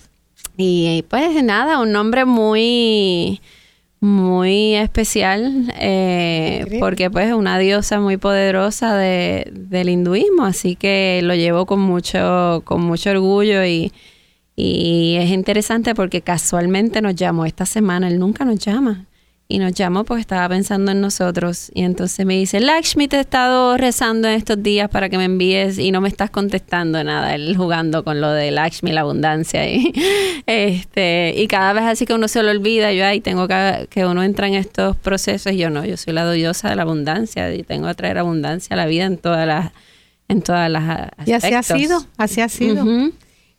[0.57, 3.41] y pues nada, un nombre muy,
[3.99, 11.19] muy especial eh, porque pues es una diosa muy poderosa de, del hinduismo, así que
[11.23, 13.91] lo llevo con mucho, con mucho orgullo y,
[14.55, 19.05] y es interesante porque casualmente nos llamó esta semana, él nunca nos llama
[19.47, 21.71] y nos llamó porque estaba pensando en nosotros.
[21.73, 25.25] Y entonces me dice, Lakshmi, te he estado rezando en estos días para que me
[25.25, 27.35] envíes y no me estás contestando nada.
[27.35, 29.69] Él jugando con lo de Lakshmi, la abundancia.
[29.69, 29.93] Y,
[30.47, 34.05] este, y cada vez así que uno se lo olvida, yo ahí tengo que, que
[34.05, 35.53] uno entra en estos procesos.
[35.53, 38.73] Y yo no, yo soy la diosa de la abundancia y tengo que traer abundancia
[38.73, 39.71] a la vida en todas las
[40.27, 41.27] en todas las aspectos.
[41.27, 42.83] Y así ha sido, así ha sido.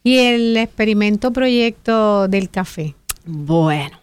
[0.02, 2.96] Y el experimento proyecto del café.
[3.24, 4.00] Bueno,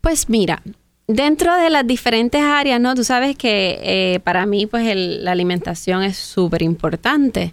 [0.00, 0.62] pues mira,
[1.06, 2.94] Dentro de las diferentes áreas, ¿no?
[2.94, 7.52] Tú sabes que eh, para mí, pues, la alimentación es súper importante.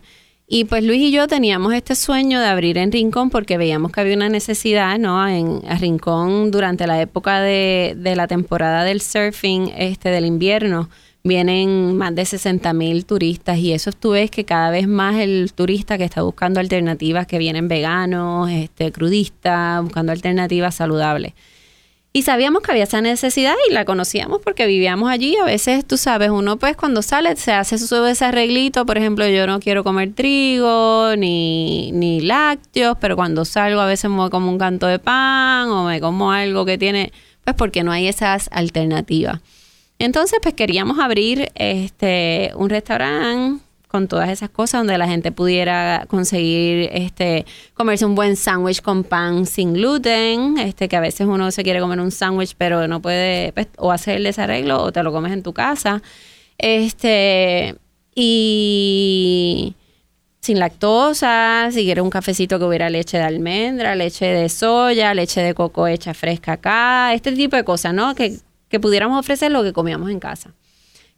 [0.53, 4.01] Y pues Luis y yo teníamos este sueño de abrir en Rincón porque veíamos que
[4.01, 5.25] había una necesidad, ¿no?
[5.25, 10.89] En Rincón durante la época de, de la temporada del surfing, este, del invierno,
[11.23, 15.53] vienen más de 60 mil turistas y eso tú ves que cada vez más el
[15.53, 21.33] turista que está buscando alternativas que vienen veganos, este, crudistas, buscando alternativas saludables.
[22.13, 25.37] Y sabíamos que había esa necesidad y la conocíamos porque vivíamos allí.
[25.37, 28.85] A veces, tú sabes, uno pues cuando sale se hace su ese arreglito.
[28.85, 34.11] Por ejemplo, yo no quiero comer trigo ni, ni lácteos, pero cuando salgo a veces
[34.11, 37.13] me como un canto de pan o me como algo que tiene,
[37.45, 39.39] pues porque no hay esas alternativas.
[39.97, 46.05] Entonces, pues queríamos abrir este un restaurante con todas esas cosas donde la gente pudiera
[46.07, 51.51] conseguir este comerse un buen sándwich con pan sin gluten, este que a veces uno
[51.51, 55.03] se quiere comer un sándwich pero no puede pues, o hacer el desarreglo o te
[55.03, 56.01] lo comes en tu casa.
[56.57, 57.75] Este
[58.15, 59.75] y
[60.39, 65.41] sin lactosa, si quieres un cafecito que hubiera leche de almendra, leche de soya, leche
[65.41, 68.15] de coco hecha fresca acá, este tipo de cosas, ¿no?
[68.15, 68.37] Que,
[68.69, 70.53] que pudiéramos ofrecer lo que comíamos en casa.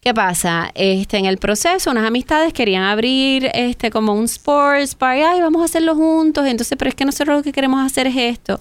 [0.04, 0.70] ¿Qué pasa?
[0.76, 5.62] Este, en el proceso, unas amistades querían abrir este como un sports bar, ay, vamos
[5.62, 8.60] a hacerlo juntos, entonces, pero es que nosotros lo que queremos hacer es esto.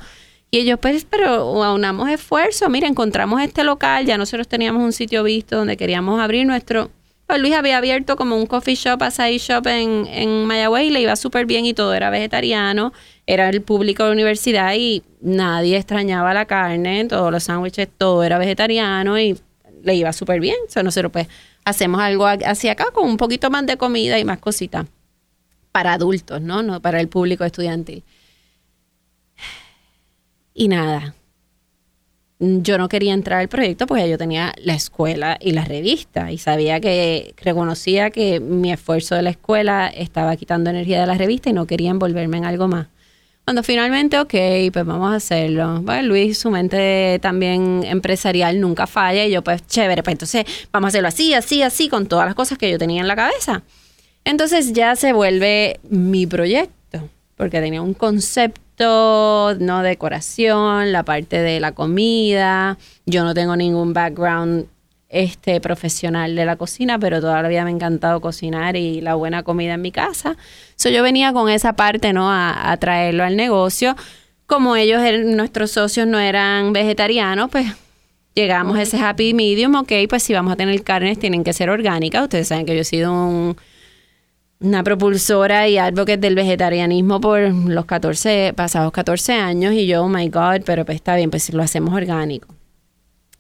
[0.53, 5.25] Y ellos, pues, pero aunamos esfuerzo, mira, encontramos este local, ya nosotros teníamos un sitio
[5.25, 6.93] visto donde queríamos abrir nuestro...
[7.27, 11.17] Pues Luis había abierto como un coffee shop, açaí shop en, en Mayagüey, le iba
[11.17, 12.93] súper bien y todo era vegetariano,
[13.27, 18.23] era el público de la universidad y nadie extrañaba la carne, todos los sándwiches, todo
[18.23, 19.37] era vegetariano y
[19.83, 20.57] le iba súper bien.
[20.67, 21.29] O sea, nosotros pues
[21.65, 24.87] hacemos algo hacia acá con un poquito más de comida y más cositas
[25.73, 26.63] para adultos, ¿no?
[26.63, 28.05] No para el público estudiantil.
[30.55, 31.15] Y nada,
[32.39, 36.39] yo no quería entrar al proyecto porque yo tenía la escuela y la revista y
[36.39, 41.51] sabía que reconocía que mi esfuerzo de la escuela estaba quitando energía de la revista
[41.51, 42.89] y no quería envolverme en algo más.
[43.45, 44.35] Cuando finalmente, ok,
[44.73, 45.81] pues vamos a hacerlo.
[45.83, 50.87] Bueno, Luis, su mente también empresarial nunca falla y yo pues chévere, pues entonces vamos
[50.87, 53.63] a hacerlo así, así, así, con todas las cosas que yo tenía en la cabeza.
[54.25, 61.59] Entonces ya se vuelve mi proyecto, porque tenía un concepto, no decoración, la parte de
[61.59, 64.67] la comida, yo no tengo ningún background
[65.13, 69.15] este profesional de la cocina, pero toda la vida me ha encantado cocinar y la
[69.15, 70.37] buena comida en mi casa.
[70.77, 72.33] So, yo venía con esa parte, ¿no?
[72.33, 73.95] A, traerlo al negocio.
[74.47, 77.67] Como ellos, nuestros socios, no eran vegetarianos, pues
[78.35, 81.69] llegamos a ese happy medium, ok, pues si vamos a tener carnes, tienen que ser
[81.69, 82.23] orgánicas.
[82.23, 83.55] Ustedes saben que yo he sido
[84.61, 90.09] una propulsora y advocate del vegetarianismo por los 14, pasados 14 años y yo, oh
[90.09, 92.49] my God, pero pues está bien, pues si lo hacemos orgánico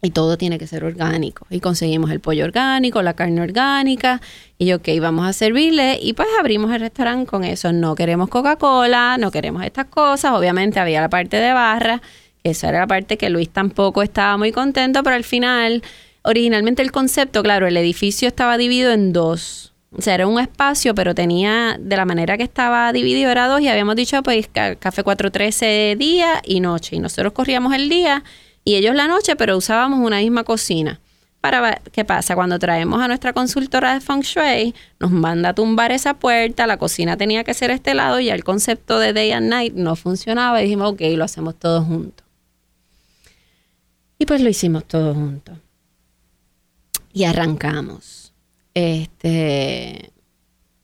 [0.05, 1.47] y todo tiene que ser orgánico.
[1.49, 4.21] Y conseguimos el pollo orgánico, la carne orgánica,
[4.59, 7.73] y yo, ok, vamos a servirle, y pues abrimos el restaurante con eso.
[7.73, 10.33] No queremos Coca-Cola, no queremos estas cosas.
[10.33, 12.03] Obviamente había la parte de barra,
[12.43, 15.85] que esa era la parte que Luis tampoco estaba muy contento, pero al final,
[16.23, 19.73] originalmente el concepto, claro, el edificio estaba dividido en dos.
[19.97, 23.61] O sea, era un espacio, pero tenía, de la manera que estaba dividido, era dos,
[23.61, 26.97] y habíamos dicho, pues, café 413 día y noche.
[26.97, 28.25] Y nosotros corríamos el día
[28.65, 31.01] y ellos la noche, pero usábamos una misma cocina.
[31.41, 35.91] Para qué pasa cuando traemos a nuestra consultora de Feng Shui, nos manda a tumbar
[35.91, 39.49] esa puerta, la cocina tenía que ser este lado y el concepto de day and
[39.49, 42.25] night no funcionaba y dijimos, ok, lo hacemos todos juntos.
[44.19, 45.59] Y pues lo hicimos todos juntos.
[47.13, 48.33] Y arrancamos.
[48.73, 50.13] Este,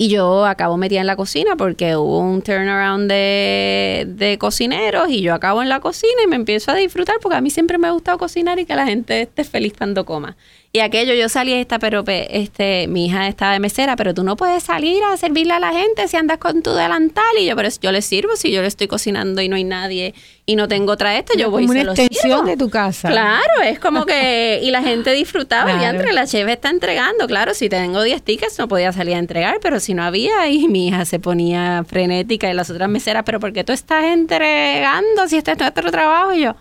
[0.00, 5.22] y yo acabo metida en la cocina porque hubo un turnaround de, de cocineros y
[5.22, 7.88] yo acabo en la cocina y me empiezo a disfrutar porque a mí siempre me
[7.88, 10.36] ha gustado cocinar y que la gente esté feliz cuando coma.
[10.78, 14.36] Y aquello, yo salí esta, pero este, mi hija estaba de mesera, pero tú no
[14.36, 17.24] puedes salir a servirle a la gente si andas con tu delantal.
[17.36, 20.14] Y yo, pero yo le sirvo, si yo le estoy cocinando y no hay nadie
[20.46, 23.08] y no tengo otra esto, yo voy como y una extensión de tu casa.
[23.08, 27.54] Claro, es como que, y la gente disfrutaba, y entre la chef está entregando, claro,
[27.54, 30.86] si tengo 10 tickets no podía salir a entregar, pero si no había, y mi
[30.86, 35.38] hija se ponía frenética y las otras meseras, pero ¿por qué tú estás entregando si
[35.38, 36.32] este es nuestro trabajo?
[36.32, 36.54] Y yo,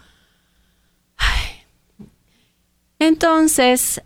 [2.99, 4.01] Entonces,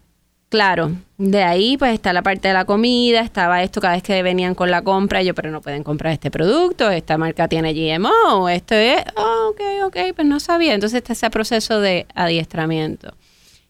[0.49, 4.21] claro, de ahí pues está la parte de la comida, estaba esto cada vez que
[4.21, 8.49] venían con la compra, yo, pero no pueden comprar este producto, esta marca tiene GMO,
[8.49, 10.73] esto es, oh, ok, ok, pues no sabía.
[10.73, 13.15] Entonces está ese proceso de adiestramiento.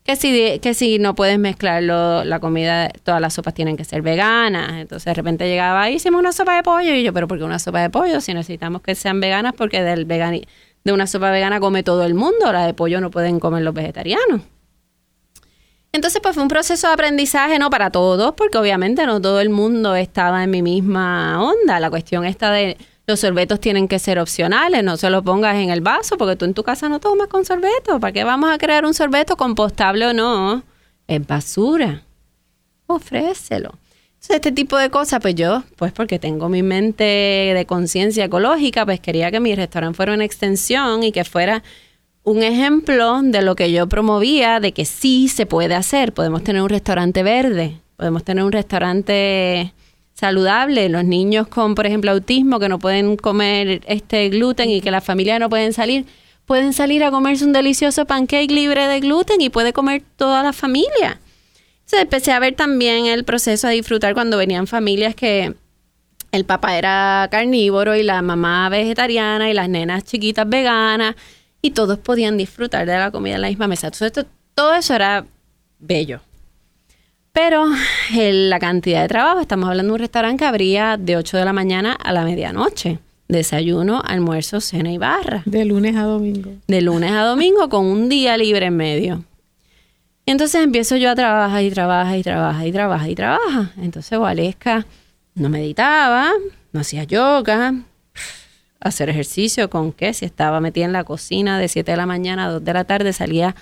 [0.04, 4.02] Que si, que si no puedes mezclarlo, la comida, todas las sopas tienen que ser
[4.02, 4.74] veganas.
[4.82, 7.60] Entonces de repente llegaba, hicimos una sopa de pollo, y yo, pero ¿por qué una
[7.60, 8.20] sopa de pollo?
[8.22, 10.44] Si necesitamos que sean veganas, porque del vegani
[10.84, 13.76] de una sopa vegana come todo el mundo, la de pollo no pueden comer los
[13.76, 14.42] vegetarianos.
[15.94, 17.70] Entonces, pues fue un proceso de aprendizaje, ¿no?
[17.70, 21.82] Para todos, porque obviamente no todo el mundo estaba en mi misma onda.
[21.82, 22.78] La cuestión esta de
[23.08, 26.46] los sorbetos tienen que ser opcionales, no se lo pongas en el vaso, porque tú
[26.46, 28.00] en tu casa no tomas con sorbeto.
[28.00, 30.64] ¿Para qué vamos a crear un sorbeto compostable o no?
[31.08, 32.04] Es basura.
[32.88, 33.72] Ofrécelo.
[34.14, 38.86] Entonces, este tipo de cosas, pues yo, pues porque tengo mi mente de conciencia ecológica,
[38.86, 41.64] pues quería que mi restaurante fuera una extensión y que fuera
[42.24, 46.14] un ejemplo de lo que yo promovía, de que sí se puede hacer.
[46.14, 49.74] Podemos tener un restaurante verde, podemos tener un restaurante
[50.14, 50.90] saludable.
[50.90, 55.04] Los niños con, por ejemplo, autismo que no pueden comer este gluten y que las
[55.04, 56.06] familias no pueden salir,
[56.46, 60.54] pueden salir a comerse un delicioso pancake libre de gluten y puede comer toda la
[60.54, 61.20] familia.
[61.80, 65.56] Entonces empecé a ver también el proceso a disfrutar cuando venían familias que
[66.32, 71.16] el papá era carnívoro y la mamá vegetariana y las nenas chiquitas veganas
[71.62, 73.88] y todos podían disfrutar de la comida en la misma mesa.
[73.88, 75.26] Entonces, todo eso era
[75.80, 76.22] bello.
[77.34, 77.66] Pero
[78.22, 81.54] la cantidad de trabajo, estamos hablando de un restaurante que abría de 8 de la
[81.54, 83.00] mañana a la medianoche.
[83.30, 85.42] Desayuno, almuerzo, cena y barra.
[85.46, 86.52] De lunes a domingo.
[86.68, 89.24] De lunes a domingo con un día libre en medio.
[90.26, 93.72] Entonces empiezo yo a trabajar y trabajar y trabajar y trabajar y trabajar.
[93.82, 94.86] Entonces Valesca
[95.34, 96.32] no meditaba,
[96.74, 97.74] no hacía yoga,
[98.82, 102.48] hacer ejercicio, con qué, si estaba metida en la cocina de 7 de la mañana
[102.48, 103.56] a 2 de la tarde, salía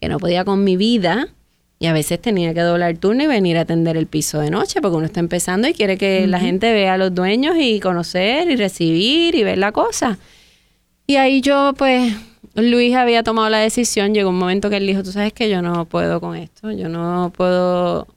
[0.00, 1.28] que no podía con mi vida
[1.78, 4.80] y a veces tenía que doblar turno y venir a atender el piso de noche
[4.80, 8.50] porque uno está empezando y quiere que la gente vea a los dueños y conocer
[8.50, 10.18] y recibir y ver la cosa.
[11.06, 12.12] Y ahí yo pues
[12.54, 15.62] Luis había tomado la decisión, llegó un momento que él dijo, tú sabes que yo
[15.62, 18.08] no puedo con esto, yo no puedo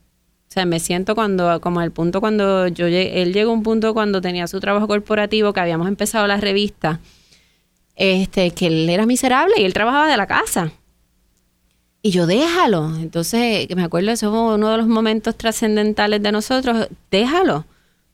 [0.52, 3.94] o sea, me siento cuando, como al punto cuando yo él llegó a un punto
[3.94, 7.00] cuando tenía su trabajo corporativo, que habíamos empezado la revista,
[7.96, 10.70] este, que él era miserable y él trabajaba de la casa.
[12.02, 12.94] Y yo, déjalo.
[12.96, 16.86] Entonces, me acuerdo, eso fue uno de los momentos trascendentales de nosotros.
[17.10, 17.64] Déjalo.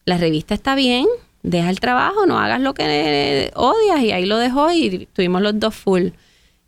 [0.04, 1.06] La revista está bien,
[1.42, 4.00] deja el trabajo, no hagas lo que odias.
[4.00, 6.10] Y ahí lo dejó y tuvimos los dos full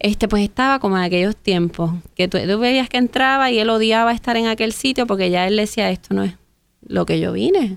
[0.01, 4.13] este pues estaba como en aquellos tiempos, que tú, veías que entraba y él odiaba
[4.13, 6.35] estar en aquel sitio porque ya él decía, esto no es
[6.87, 7.77] lo que yo vine,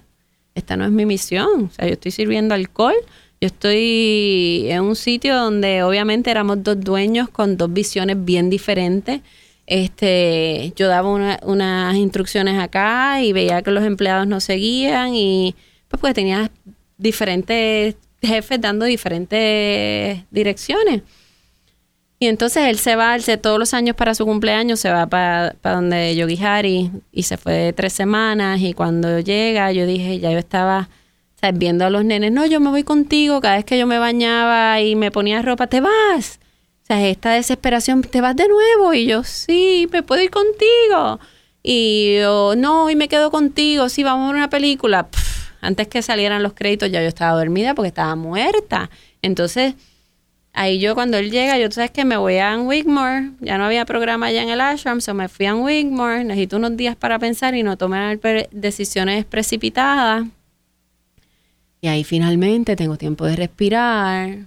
[0.55, 2.95] esta no es mi misión, o sea, yo estoy sirviendo alcohol,
[3.41, 9.19] yo estoy en un sitio donde obviamente éramos dos dueños con dos visiones bien diferentes.
[9.67, 11.09] Este, yo daba
[11.43, 15.55] unas instrucciones acá y veía que los empleados no seguían y
[15.89, 16.51] pues, pues tenía
[16.97, 21.01] diferentes jefes dando diferentes direcciones.
[22.23, 25.07] Y entonces él se va, él se, todos los años para su cumpleaños se va
[25.07, 30.31] para, donde Yogi Hari y se fue tres semanas y cuando llega yo dije, ya
[30.31, 30.87] yo estaba
[31.53, 34.79] viendo a los nenes, no, yo me voy contigo, cada vez que yo me bañaba
[34.79, 36.39] y me ponía ropa, te vas.
[36.83, 38.93] O sea, esta desesperación, te vas de nuevo.
[38.93, 41.19] Y yo, sí, me puedo ir contigo.
[41.61, 45.09] Y yo, no, y me quedo contigo, sí, vamos a ver una película.
[45.59, 48.89] antes que salieran los créditos ya yo estaba dormida porque estaba muerta.
[49.21, 49.75] Entonces
[50.55, 53.65] Ahí yo cuando él llega, yo tú sabes que me voy a Wigmore, ya no
[53.65, 57.17] había programa allá en el ashram, so me fui a Wigmore, necesito unos días para
[57.17, 58.19] pensar y no tomar
[58.51, 60.27] decisiones precipitadas.
[61.81, 64.45] Y ahí finalmente tengo tiempo de respirar,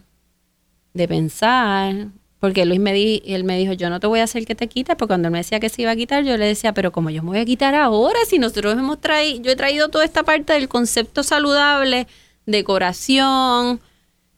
[0.95, 2.07] de pensar,
[2.39, 4.69] porque Luis me, di, él me dijo, yo no te voy a hacer que te
[4.69, 6.93] quites, porque cuando él me decía que se iba a quitar, yo le decía, pero
[6.93, 10.05] como yo me voy a quitar ahora, si nosotros hemos traído, yo he traído toda
[10.05, 12.07] esta parte del concepto saludable,
[12.47, 13.81] decoración,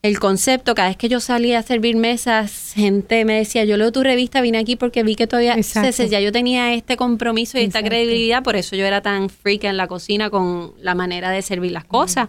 [0.00, 3.90] el concepto, cada vez que yo salía a servir mesas, gente me decía, yo leo
[3.90, 7.82] tu revista, vine aquí porque vi que todavía, ya yo tenía este compromiso y esta
[7.82, 11.72] credibilidad, por eso yo era tan freak en la cocina con la manera de servir
[11.72, 12.28] las cosas.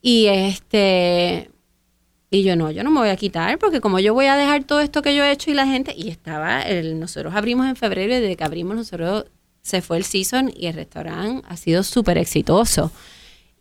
[0.00, 1.50] Y este,
[2.30, 4.62] Y yo no, yo no me voy a quitar porque como yo voy a dejar
[4.64, 7.76] todo esto que yo he hecho y la gente, y estaba, el, nosotros abrimos en
[7.76, 9.26] febrero y desde que abrimos nosotros
[9.62, 12.90] se fue el season y el restaurante ha sido súper exitoso.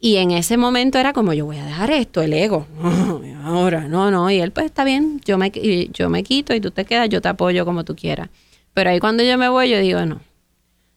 [0.02, 2.66] Y en ese momento era como, yo voy a dejar esto, el ego.
[3.44, 4.32] ahora, no, no.
[4.32, 5.52] Y él, pues está bien, yo me,
[5.92, 8.30] yo me quito y tú te quedas, yo te apoyo como tú quieras.
[8.74, 10.22] Pero ahí cuando yo me voy, yo digo, no.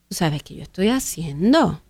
[0.09, 1.80] ¿Tú sabes qué yo estoy haciendo?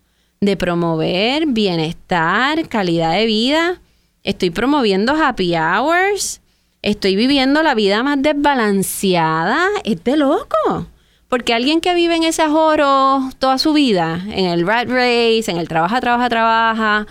[0.41, 3.81] De promover bienestar, calidad de vida.
[4.23, 6.41] Estoy promoviendo happy hours.
[6.81, 9.67] Estoy viviendo la vida más desbalanceada.
[9.83, 10.87] Es de loco.
[11.33, 15.57] Porque alguien que vive en ese ajoro toda su vida, en el rat race, en
[15.57, 17.07] el trabaja, trabaja, trabaja,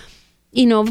[0.53, 0.85] y no,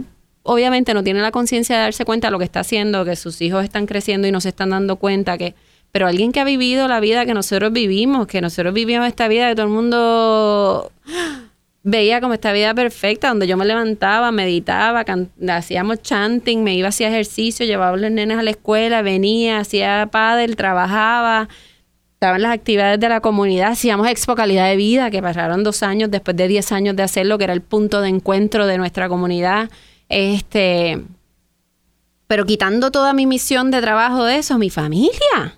[0.44, 3.42] obviamente no tiene la conciencia de darse cuenta de lo que está haciendo, que sus
[3.42, 5.56] hijos están creciendo y no se están dando cuenta que,
[5.94, 9.48] pero alguien que ha vivido la vida que nosotros vivimos, que nosotros vivimos esta vida
[9.48, 10.92] que todo el mundo
[11.84, 15.06] veía como esta vida perfecta, donde yo me levantaba, meditaba,
[15.48, 20.10] hacíamos chanting, me iba hacia ejercicio, llevaba a los nenes a la escuela, venía, hacía
[20.12, 21.48] padre, trabajaba,
[22.22, 26.12] estaban las actividades de la comunidad, hacíamos Expo Calidad de Vida, que pasaron dos años
[26.12, 29.72] después de diez años de hacerlo, que era el punto de encuentro de nuestra comunidad.
[30.08, 31.02] Este,
[32.28, 35.58] pero quitando toda mi misión de trabajo de eso, mi familia,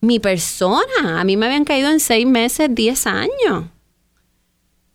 [0.00, 3.66] mi persona, a mí me habían caído en seis meses, diez años.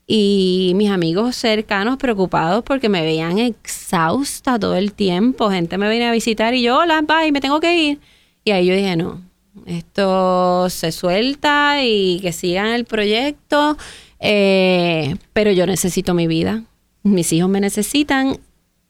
[0.07, 5.51] Y mis amigos cercanos preocupados porque me veían exhausta todo el tiempo.
[5.51, 7.99] Gente me venía a visitar y yo, hola, bye, me tengo que ir.
[8.43, 9.26] Y ahí yo dije, no,
[9.65, 13.77] esto se suelta y que sigan el proyecto,
[14.19, 16.63] eh, pero yo necesito mi vida.
[17.03, 18.39] Mis hijos me necesitan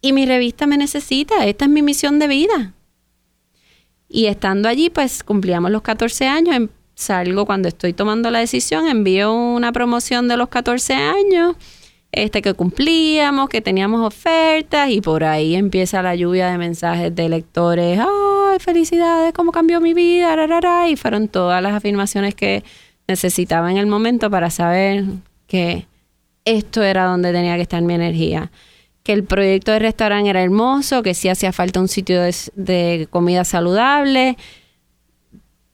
[0.02, 1.46] y mi revista me necesita.
[1.46, 2.74] Esta es mi misión de vida.
[4.10, 6.56] Y estando allí, pues cumplíamos los 14 años.
[6.56, 11.56] Em, salgo cuando estoy tomando la decisión, envío una promoción de los 14 años
[12.12, 17.30] este que cumplíamos, que teníamos ofertas y por ahí empieza la lluvia de mensajes de
[17.30, 18.00] lectores,
[18.52, 22.64] ay, felicidades, cómo cambió mi vida, y fueron todas las afirmaciones que
[23.08, 25.06] necesitaba en el momento para saber
[25.48, 25.88] que
[26.46, 28.52] esto era donde tenía que estar mi energía.
[29.04, 33.44] Que el proyecto de restaurante era hermoso, que sí hacía falta un sitio de comida
[33.46, 34.38] saludable,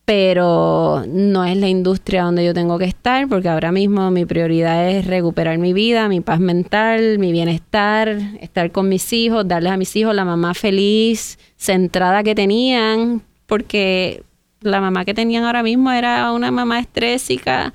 [0.05, 4.89] pero no es la industria donde yo tengo que estar, porque ahora mismo mi prioridad
[4.89, 8.09] es recuperar mi vida, mi paz mental, mi bienestar,
[8.41, 14.23] estar con mis hijos, darles a mis hijos la mamá feliz, centrada que tenían, porque
[14.59, 17.73] la mamá que tenían ahora mismo era una mamá estrésica,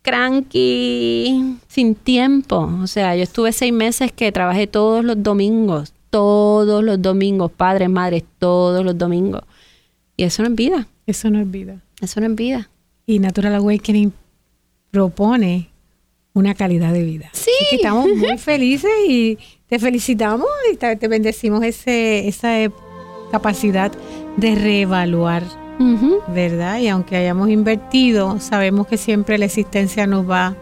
[0.00, 2.70] cranky, sin tiempo.
[2.82, 7.90] O sea, yo estuve seis meses que trabajé todos los domingos, todos los domingos, padres,
[7.90, 9.42] madres, todos los domingos.
[10.16, 10.88] Y eso no es vida.
[11.06, 11.82] Eso no es vida.
[12.00, 12.70] Eso no es vida.
[13.06, 14.12] Y Natural Awakening
[14.90, 15.70] propone
[16.32, 17.30] una calidad de vida.
[17.32, 17.50] Sí.
[17.72, 19.38] estamos muy felices y
[19.68, 22.70] te felicitamos y te, bendecimos ese, esa e,
[23.30, 23.90] capacidad
[24.36, 25.42] de reevaluar,
[26.28, 26.78] ¿verdad?
[26.80, 30.56] Y aunque hayamos invertido, sabemos que siempre la existencia nos va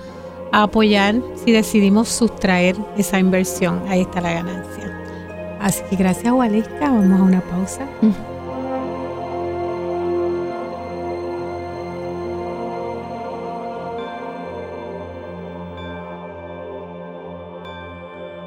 [0.52, 3.82] a apoyar si decidimos sustraer esa inversión.
[3.88, 5.00] Ahí está la ganancia.
[5.60, 6.90] Así que gracias, Waleska.
[6.90, 7.86] Vamos a una pausa.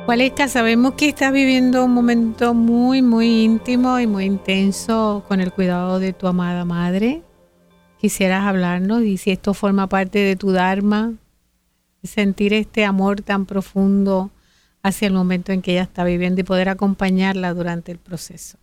[0.07, 5.51] Waleska, sabemos que estás viviendo un momento muy, muy íntimo y muy intenso con el
[5.51, 7.23] cuidado de tu amada madre.
[7.99, 11.15] Quisieras hablarnos y si esto forma parte de tu Dharma,
[12.05, 14.31] sentir este amor tan profundo
[14.81, 18.57] hacia el momento en que ella está viviendo y poder acompañarla durante el proceso.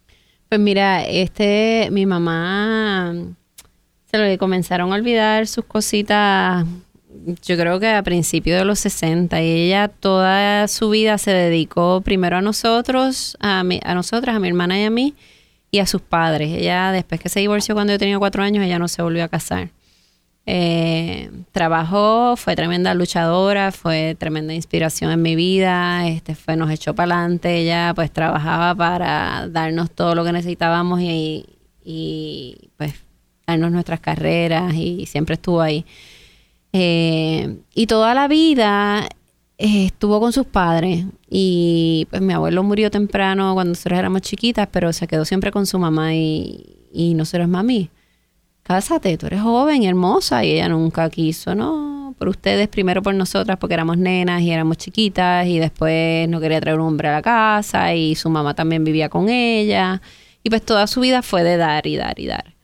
[0.49, 3.12] Pues mira, este, mi mamá
[4.07, 6.64] se lo comenzaron a olvidar sus cositas
[7.43, 12.01] yo creo que a principios de los 60 y ella toda su vida se dedicó
[12.01, 15.15] primero a nosotros, a, a nosotras, a mi hermana y a mí
[15.71, 16.51] y a sus padres.
[16.53, 19.29] Ella después que se divorció cuando yo tenía cuatro años, ella no se volvió a
[19.29, 19.71] casar.
[20.47, 26.95] Eh, trabajó, fue tremenda luchadora, fue tremenda inspiración en mi vida, este fue, nos echó
[26.95, 31.47] para adelante, ella pues trabajaba para darnos todo lo que necesitábamos y,
[31.83, 32.95] y pues
[33.47, 35.87] darnos nuestras carreras y siempre estuvo ahí.
[36.77, 39.07] Eh, y toda la vida
[39.59, 41.07] eh, estuvo con sus padres.
[41.31, 45.66] Y pues mi abuelo murió temprano cuando nosotros éramos chiquitas, pero se quedó siempre con
[45.66, 47.91] su mamá y, y nosotros, mami,
[48.64, 50.45] cásate, tú eres joven y hermosa.
[50.45, 54.77] Y ella nunca quiso, no, por ustedes, primero por nosotras, porque éramos nenas y éramos
[54.79, 58.83] chiquitas, y después no quería traer un hombre a la casa, y su mamá también
[58.83, 60.03] vivía con ella.
[60.43, 62.55] Y pues toda su vida fue de dar y dar y dar.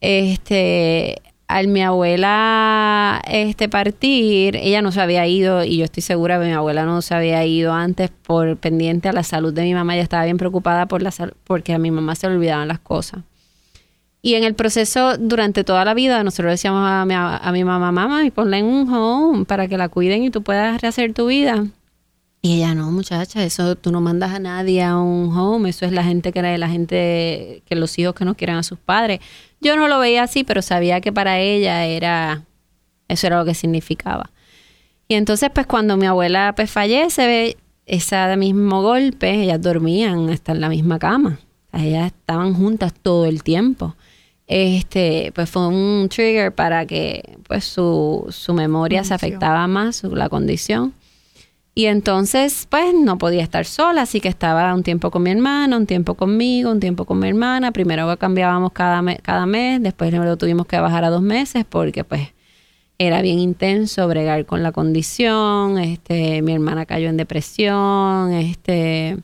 [0.00, 6.38] Este, al mi abuela este partir, ella no se había ido y yo estoy segura
[6.38, 9.72] que mi abuela no se había ido antes por pendiente a la salud de mi
[9.72, 11.10] mamá, ella estaba bien preocupada por la
[11.44, 13.22] porque a mi mamá se le olvidaban las cosas.
[14.20, 17.92] Y en el proceso, durante toda la vida, nosotros decíamos a mi, a mi mamá,
[17.92, 21.28] mamá, y ponla en un home para que la cuiden y tú puedas rehacer tu
[21.28, 21.64] vida.
[22.42, 25.92] Y ella, no, muchacha, eso tú no mandas a nadie a un home, eso es
[25.92, 29.20] la gente que la gente, que los hijos que no quieran a sus padres.
[29.60, 32.44] Yo no lo veía así, pero sabía que para ella era,
[33.08, 34.30] eso era lo que significaba.
[35.08, 37.56] Y entonces, pues cuando mi abuela pues fallece,
[37.86, 41.40] ese mismo golpe, ellas dormían hasta en la misma cama.
[41.72, 43.96] ellas estaban juntas todo el tiempo.
[44.46, 50.28] Este, pues fue un trigger para que pues su, su memoria se afectaba más, la
[50.28, 50.94] condición.
[51.78, 55.76] Y entonces, pues no podía estar sola, así que estaba un tiempo con mi hermana,
[55.76, 57.70] un tiempo conmigo, un tiempo con mi hermana.
[57.70, 62.34] Primero cambiábamos cada, cada mes, después lo tuvimos que bajar a dos meses porque pues
[62.98, 65.78] era bien intenso bregar con la condición.
[65.78, 69.16] Este, mi hermana cayó en depresión, este,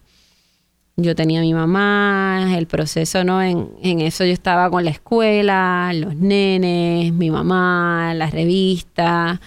[0.95, 3.43] yo tenía a mi mamá, el proceso, ¿no?
[3.43, 9.41] En, en eso yo estaba con la escuela, los nenes, mi mamá, las revistas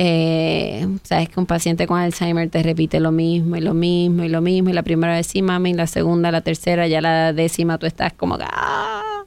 [0.00, 4.28] eh, sabes que un paciente con Alzheimer te repite lo mismo y lo mismo y
[4.28, 7.78] lo mismo y la primera vez sí mami, la segunda, la tercera, ya la décima
[7.78, 9.24] tú estás como ¡ah!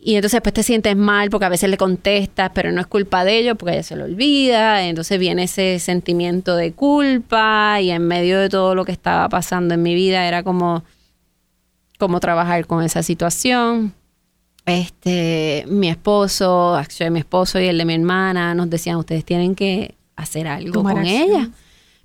[0.00, 3.24] y entonces después te sientes mal porque a veces le contestas pero no es culpa
[3.24, 8.06] de ellos porque ella se lo olvida entonces viene ese sentimiento de culpa y en
[8.06, 10.84] medio de todo lo que estaba pasando en mi vida era como
[11.98, 13.94] como trabajar con esa situación
[14.66, 19.94] este, mi esposo, mi esposo y el de mi hermana nos decían, ustedes tienen que
[20.16, 21.50] hacer algo con ella.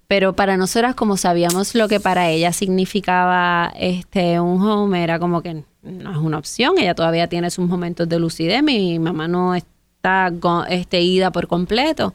[0.07, 5.41] Pero para nosotras, como sabíamos lo que para ella significaba este un home, era como
[5.41, 6.79] que no es una opción.
[6.79, 8.63] Ella todavía tiene sus momentos de lucidez.
[8.63, 10.31] Mi mamá no está
[10.69, 12.13] este, ida por completo.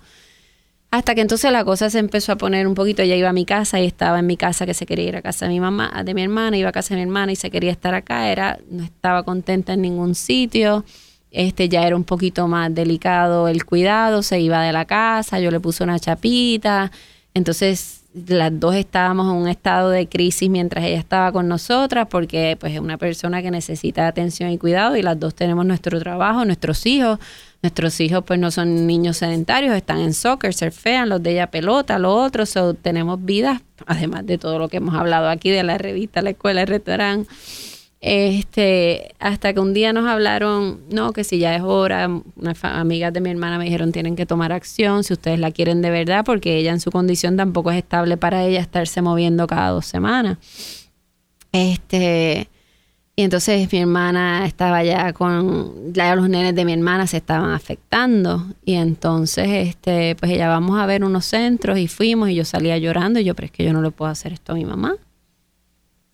[0.95, 3.03] Hasta que entonces la cosa se empezó a poner un poquito.
[3.03, 5.23] Ella iba a mi casa y estaba en mi casa que se quería ir a
[5.23, 7.51] casa de mi mamá, de mi hermana, iba a casa de mi hermana y se
[7.51, 8.31] quería estar acá.
[8.31, 10.85] Era, no estaba contenta en ningún sitio.
[11.33, 15.51] Este ya era un poquito más delicado el cuidado, se iba de la casa, yo
[15.51, 16.93] le puse una chapita.
[17.35, 22.57] Entonces las dos estábamos en un estado de crisis mientras ella estaba con nosotras, porque
[22.61, 26.45] pues es una persona que necesita atención y cuidado y las dos tenemos nuestro trabajo,
[26.45, 27.19] nuestros hijos.
[27.65, 31.99] Nuestros hijos pues no son niños sedentarios, están en soccer, surfean, los de ella pelota,
[31.99, 35.79] los otros, so, tenemos vidas, además de todo lo que hemos hablado aquí de la
[35.79, 37.27] revista, la escuela, el restaurante.
[38.03, 42.07] Este, hasta que un día nos hablaron, no, que si ya es hora,
[42.37, 45.81] unas amigas de mi hermana me dijeron tienen que tomar acción si ustedes la quieren
[45.81, 49.71] de verdad, porque ella en su condición tampoco es estable para ella estarse moviendo cada
[49.71, 50.37] dos semanas.
[51.51, 52.51] Este,
[53.17, 57.51] y entonces mi hermana estaba ya con, ya los nenes de mi hermana se estaban
[57.53, 58.45] afectando.
[58.65, 62.77] Y entonces, este, pues ella vamos a ver unos centros y fuimos y yo salía
[62.77, 64.97] llorando y yo, pero es que yo no le puedo hacer esto a mi mamá.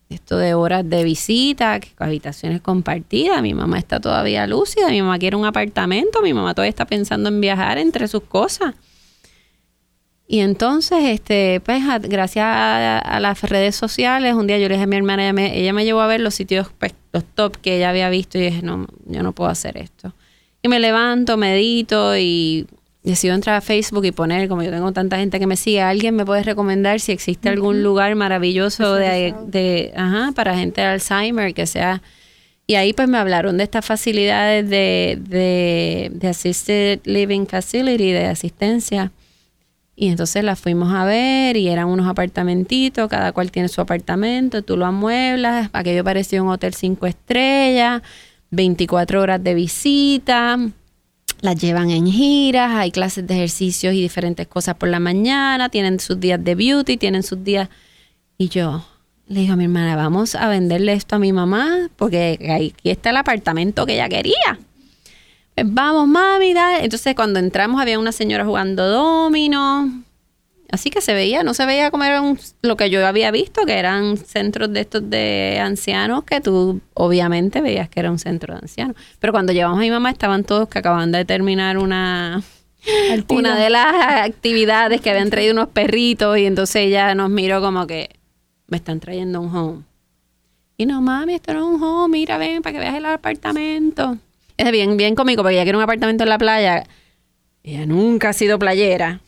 [0.09, 5.37] Esto de horas de visita, habitaciones compartidas, mi mamá está todavía lúcida, mi mamá quiere
[5.37, 8.75] un apartamento, mi mamá todavía está pensando en viajar entre sus cosas.
[10.31, 14.87] Y entonces, este, pues, gracias a, las redes sociales, un día yo le dije a
[14.87, 17.75] mi hermana, ella me, ella me llevó a ver los sitios, pues, los top que
[17.75, 20.13] ella había visto y dije, no, yo no puedo hacer esto.
[20.61, 22.65] Y me levanto, medito y
[23.03, 26.15] decido entrar a Facebook y poner, como yo tengo tanta gente que me sigue, ¿alguien
[26.15, 31.53] me puede recomendar si existe algún lugar maravilloso de, de, ajá, para gente de Alzheimer
[31.53, 32.01] que sea...
[32.67, 38.27] Y ahí pues me hablaron de estas facilidades de, de, de Assisted Living Facility, de
[38.27, 39.11] asistencia
[39.95, 44.61] y entonces la fuimos a ver y eran unos apartamentitos, cada cual tiene su apartamento,
[44.61, 48.01] tú lo amueblas, aquello parecía un hotel cinco estrellas,
[48.51, 50.57] 24 horas de visita,
[51.41, 55.99] las llevan en giras, hay clases de ejercicios y diferentes cosas por la mañana, tienen
[55.99, 57.69] sus días de beauty, tienen sus días...
[58.37, 58.83] Y yo
[59.27, 63.11] le digo a mi hermana, vamos a venderle esto a mi mamá, porque aquí está
[63.11, 64.59] el apartamento que ella quería.
[65.55, 70.03] Eh, vamos, mami, Entonces, cuando entramos, había una señora jugando domino.
[70.71, 72.23] Así que se veía, no se veía como era
[72.61, 77.59] lo que yo había visto, que eran centros de estos de ancianos, que tú obviamente
[77.59, 78.95] veías que era un centro de ancianos.
[79.19, 82.41] Pero cuando llevamos a mi mamá, estaban todos que acaban de terminar una,
[83.27, 87.85] una de las actividades que habían traído unos perritos, y entonces ella nos miró como
[87.85, 88.09] que
[88.67, 89.83] me están trayendo un home.
[90.77, 94.17] Y no, mami, esto no es un home, mira, ven para que veas el apartamento
[94.61, 96.83] es bien, bien cómico porque ella quiere un apartamento en la playa.
[97.63, 99.21] Ella nunca ha sido playera.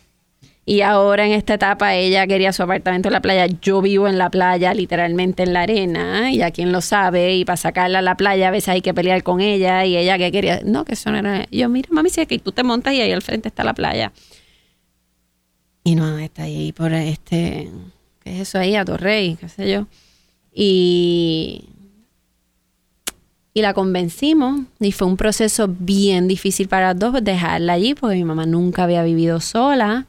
[0.65, 3.47] Y ahora en esta etapa ella quería su apartamento en la playa.
[3.61, 7.43] Yo vivo en la playa, literalmente en la arena, y a quien lo sabe, y
[7.43, 10.31] para sacarla a la playa a veces hay que pelear con ella, y ella que
[10.31, 11.45] quería, no, que eso no era...
[11.51, 14.13] Yo, mira, mami, si que tú te montas y ahí al frente está la playa.
[15.84, 17.69] Y no, está ahí por este,
[18.23, 18.77] ¿qué es eso ahí?
[18.77, 19.88] A Torrey, qué sé yo.
[20.53, 21.65] Y,
[23.54, 28.16] y la convencimos y fue un proceso bien difícil para las dos dejarla allí porque
[28.16, 30.08] mi mamá nunca había vivido sola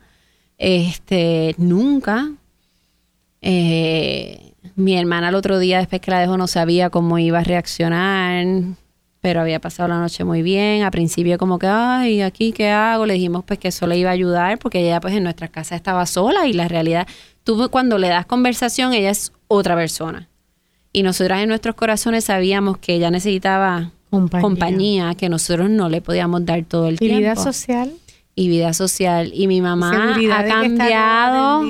[0.59, 2.31] este, nunca.
[3.43, 7.45] Eh, mi hermana el otro día, después que la dejó, no sabía cómo iba a
[7.45, 8.47] reaccionar,
[9.21, 10.85] pero había pasado la noche muy bien.
[10.85, 13.07] A principio como que, ay, aquí qué hago.
[13.07, 15.77] Le dijimos pues que eso le iba a ayudar porque ella pues en nuestra casa
[15.77, 17.07] estaba sola y la realidad,
[17.45, 20.29] tú cuando le das conversación, ella es otra persona.
[20.95, 26.47] Y nosotras en nuestros corazones sabíamos que ella necesitaba compañía, que nosotros no le podíamos
[26.47, 27.19] dar todo el tiempo.
[27.19, 27.93] vida social?
[28.35, 29.31] y vida social.
[29.35, 31.63] Y mi mamá ha cambiado,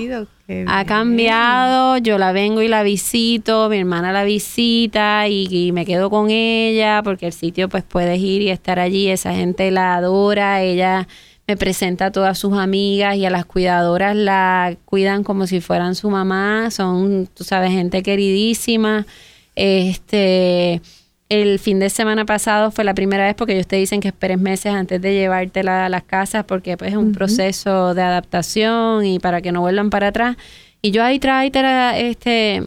[0.66, 6.11] ha cambiado, yo la vengo y la visito, mi hermana la visita y, me quedo
[6.11, 10.62] con ella porque el sitio pues puedes ir y estar allí, esa gente la adora,
[10.62, 11.07] ella
[11.47, 15.95] me presenta a todas sus amigas y a las cuidadoras la cuidan como si fueran
[15.95, 19.07] su mamá, son, tú sabes, gente queridísima.
[19.55, 20.80] Este,
[21.28, 24.38] el fin de semana pasado fue la primera vez porque ellos te dicen que esperes
[24.38, 29.18] meses antes de llevártela a las casas porque pues es un proceso de adaptación y
[29.18, 30.36] para que no vuelvan para atrás.
[30.80, 31.51] Y yo ahí trae
[32.11, 32.62] este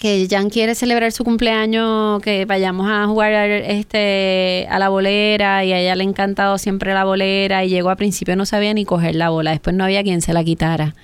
[0.00, 5.72] que Jan quiere celebrar su cumpleaños, que vayamos a jugar este a la bolera y
[5.72, 8.84] a ella le ha encantado siempre la bolera y llegó a principio no sabía ni
[8.84, 10.94] coger la bola, después no había quien se la quitara.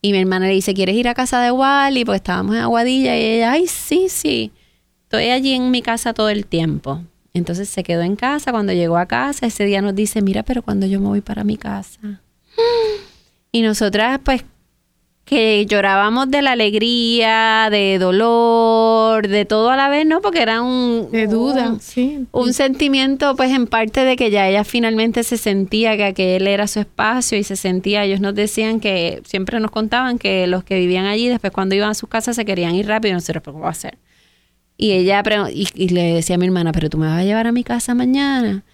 [0.00, 2.04] Y mi hermana le dice, ¿quieres ir a casa de Wally?
[2.04, 4.50] Pues estábamos en Aguadilla y ella, ay, sí, sí
[5.12, 7.02] estoy allí en mi casa todo el tiempo.
[7.34, 8.50] Entonces se quedó en casa.
[8.50, 11.44] Cuando llegó a casa, ese día nos dice, mira, pero cuando yo me voy para
[11.44, 12.22] mi casa.
[13.52, 14.42] Y nosotras, pues,
[15.24, 20.20] que llorábamos de la alegría, de dolor, de todo a la vez, ¿no?
[20.20, 21.10] Porque era un...
[21.10, 22.26] De duda, sí.
[22.32, 26.66] Un sentimiento, pues, en parte de que ya ella finalmente se sentía que aquel era
[26.66, 30.78] su espacio y se sentía, ellos nos decían que, siempre nos contaban que los que
[30.78, 33.50] vivían allí, después cuando iban a sus casas se querían ir rápido y nosotros, ¿qué
[33.52, 33.98] va a hacer?
[34.76, 37.52] Y ella y, le decía a mi hermana, pero tú me vas a llevar a
[37.52, 38.64] mi casa mañana.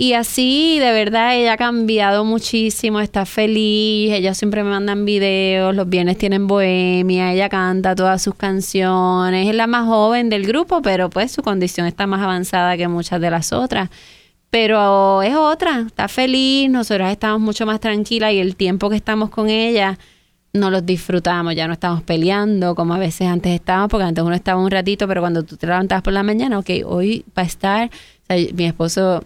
[0.00, 5.74] Y así, de verdad, ella ha cambiado muchísimo, está feliz, ella siempre me mandan videos,
[5.74, 10.82] los viernes tienen bohemia, ella canta todas sus canciones, es la más joven del grupo,
[10.82, 13.90] pero pues su condición está más avanzada que muchas de las otras.
[14.50, 19.30] Pero es otra, está feliz, nosotras estamos mucho más tranquilas y el tiempo que estamos
[19.30, 19.98] con ella,
[20.52, 24.36] no los disfrutamos, ya no estamos peleando como a veces antes estábamos, porque antes uno
[24.36, 27.46] estaba un ratito, pero cuando tú te levantabas por la mañana, ok, hoy va a
[27.46, 27.90] estar,
[28.54, 29.24] mi esposo,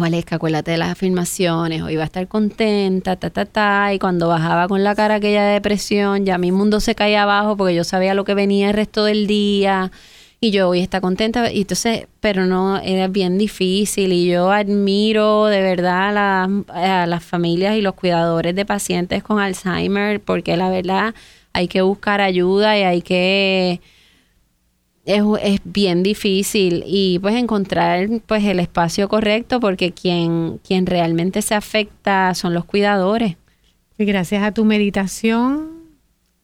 [0.00, 4.28] Valesca, acuérdate de las afirmaciones, hoy va a estar contenta, ta, ta, ta, y cuando
[4.28, 7.84] bajaba con la cara aquella de depresión, ya mi mundo se caía abajo porque yo
[7.84, 9.90] sabía lo que venía el resto del día
[10.40, 15.46] y yo hoy está contenta y entonces pero no era bien difícil y yo admiro
[15.46, 16.16] de verdad
[16.68, 21.14] a, las familias y los cuidadores de pacientes con Alzheimer porque la verdad
[21.52, 23.80] hay que buscar ayuda y hay que
[25.04, 31.42] es, es, bien difícil y pues encontrar pues el espacio correcto porque quien quien realmente
[31.42, 33.36] se afecta son los cuidadores.
[33.98, 35.80] Y gracias a tu meditación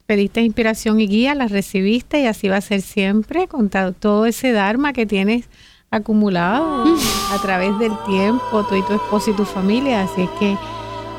[0.07, 4.53] pediste inspiración y guía, la recibiste y así va a ser siempre con todo ese
[4.53, 5.49] Dharma que tienes
[5.91, 6.85] acumulado
[7.33, 10.03] a través del tiempo, tú y tu esposo y tu familia.
[10.03, 10.57] Así es que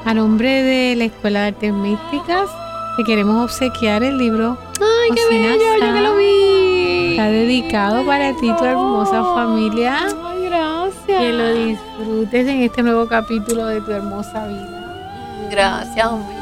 [0.06, 2.50] a nombre de la Escuela de Artes Místicas,
[2.96, 4.58] te queremos obsequiar el libro.
[4.80, 5.58] ¡Ay, qué bello!
[5.80, 6.67] ¡Yo que lo vi!
[7.18, 10.06] Está dedicado para ti, tu hermosa familia.
[10.24, 11.20] ¡Ay, gracias!
[11.20, 15.50] Que lo disfrutes en este nuevo capítulo de tu hermosa vida.
[15.50, 16.38] Gracias, hombre.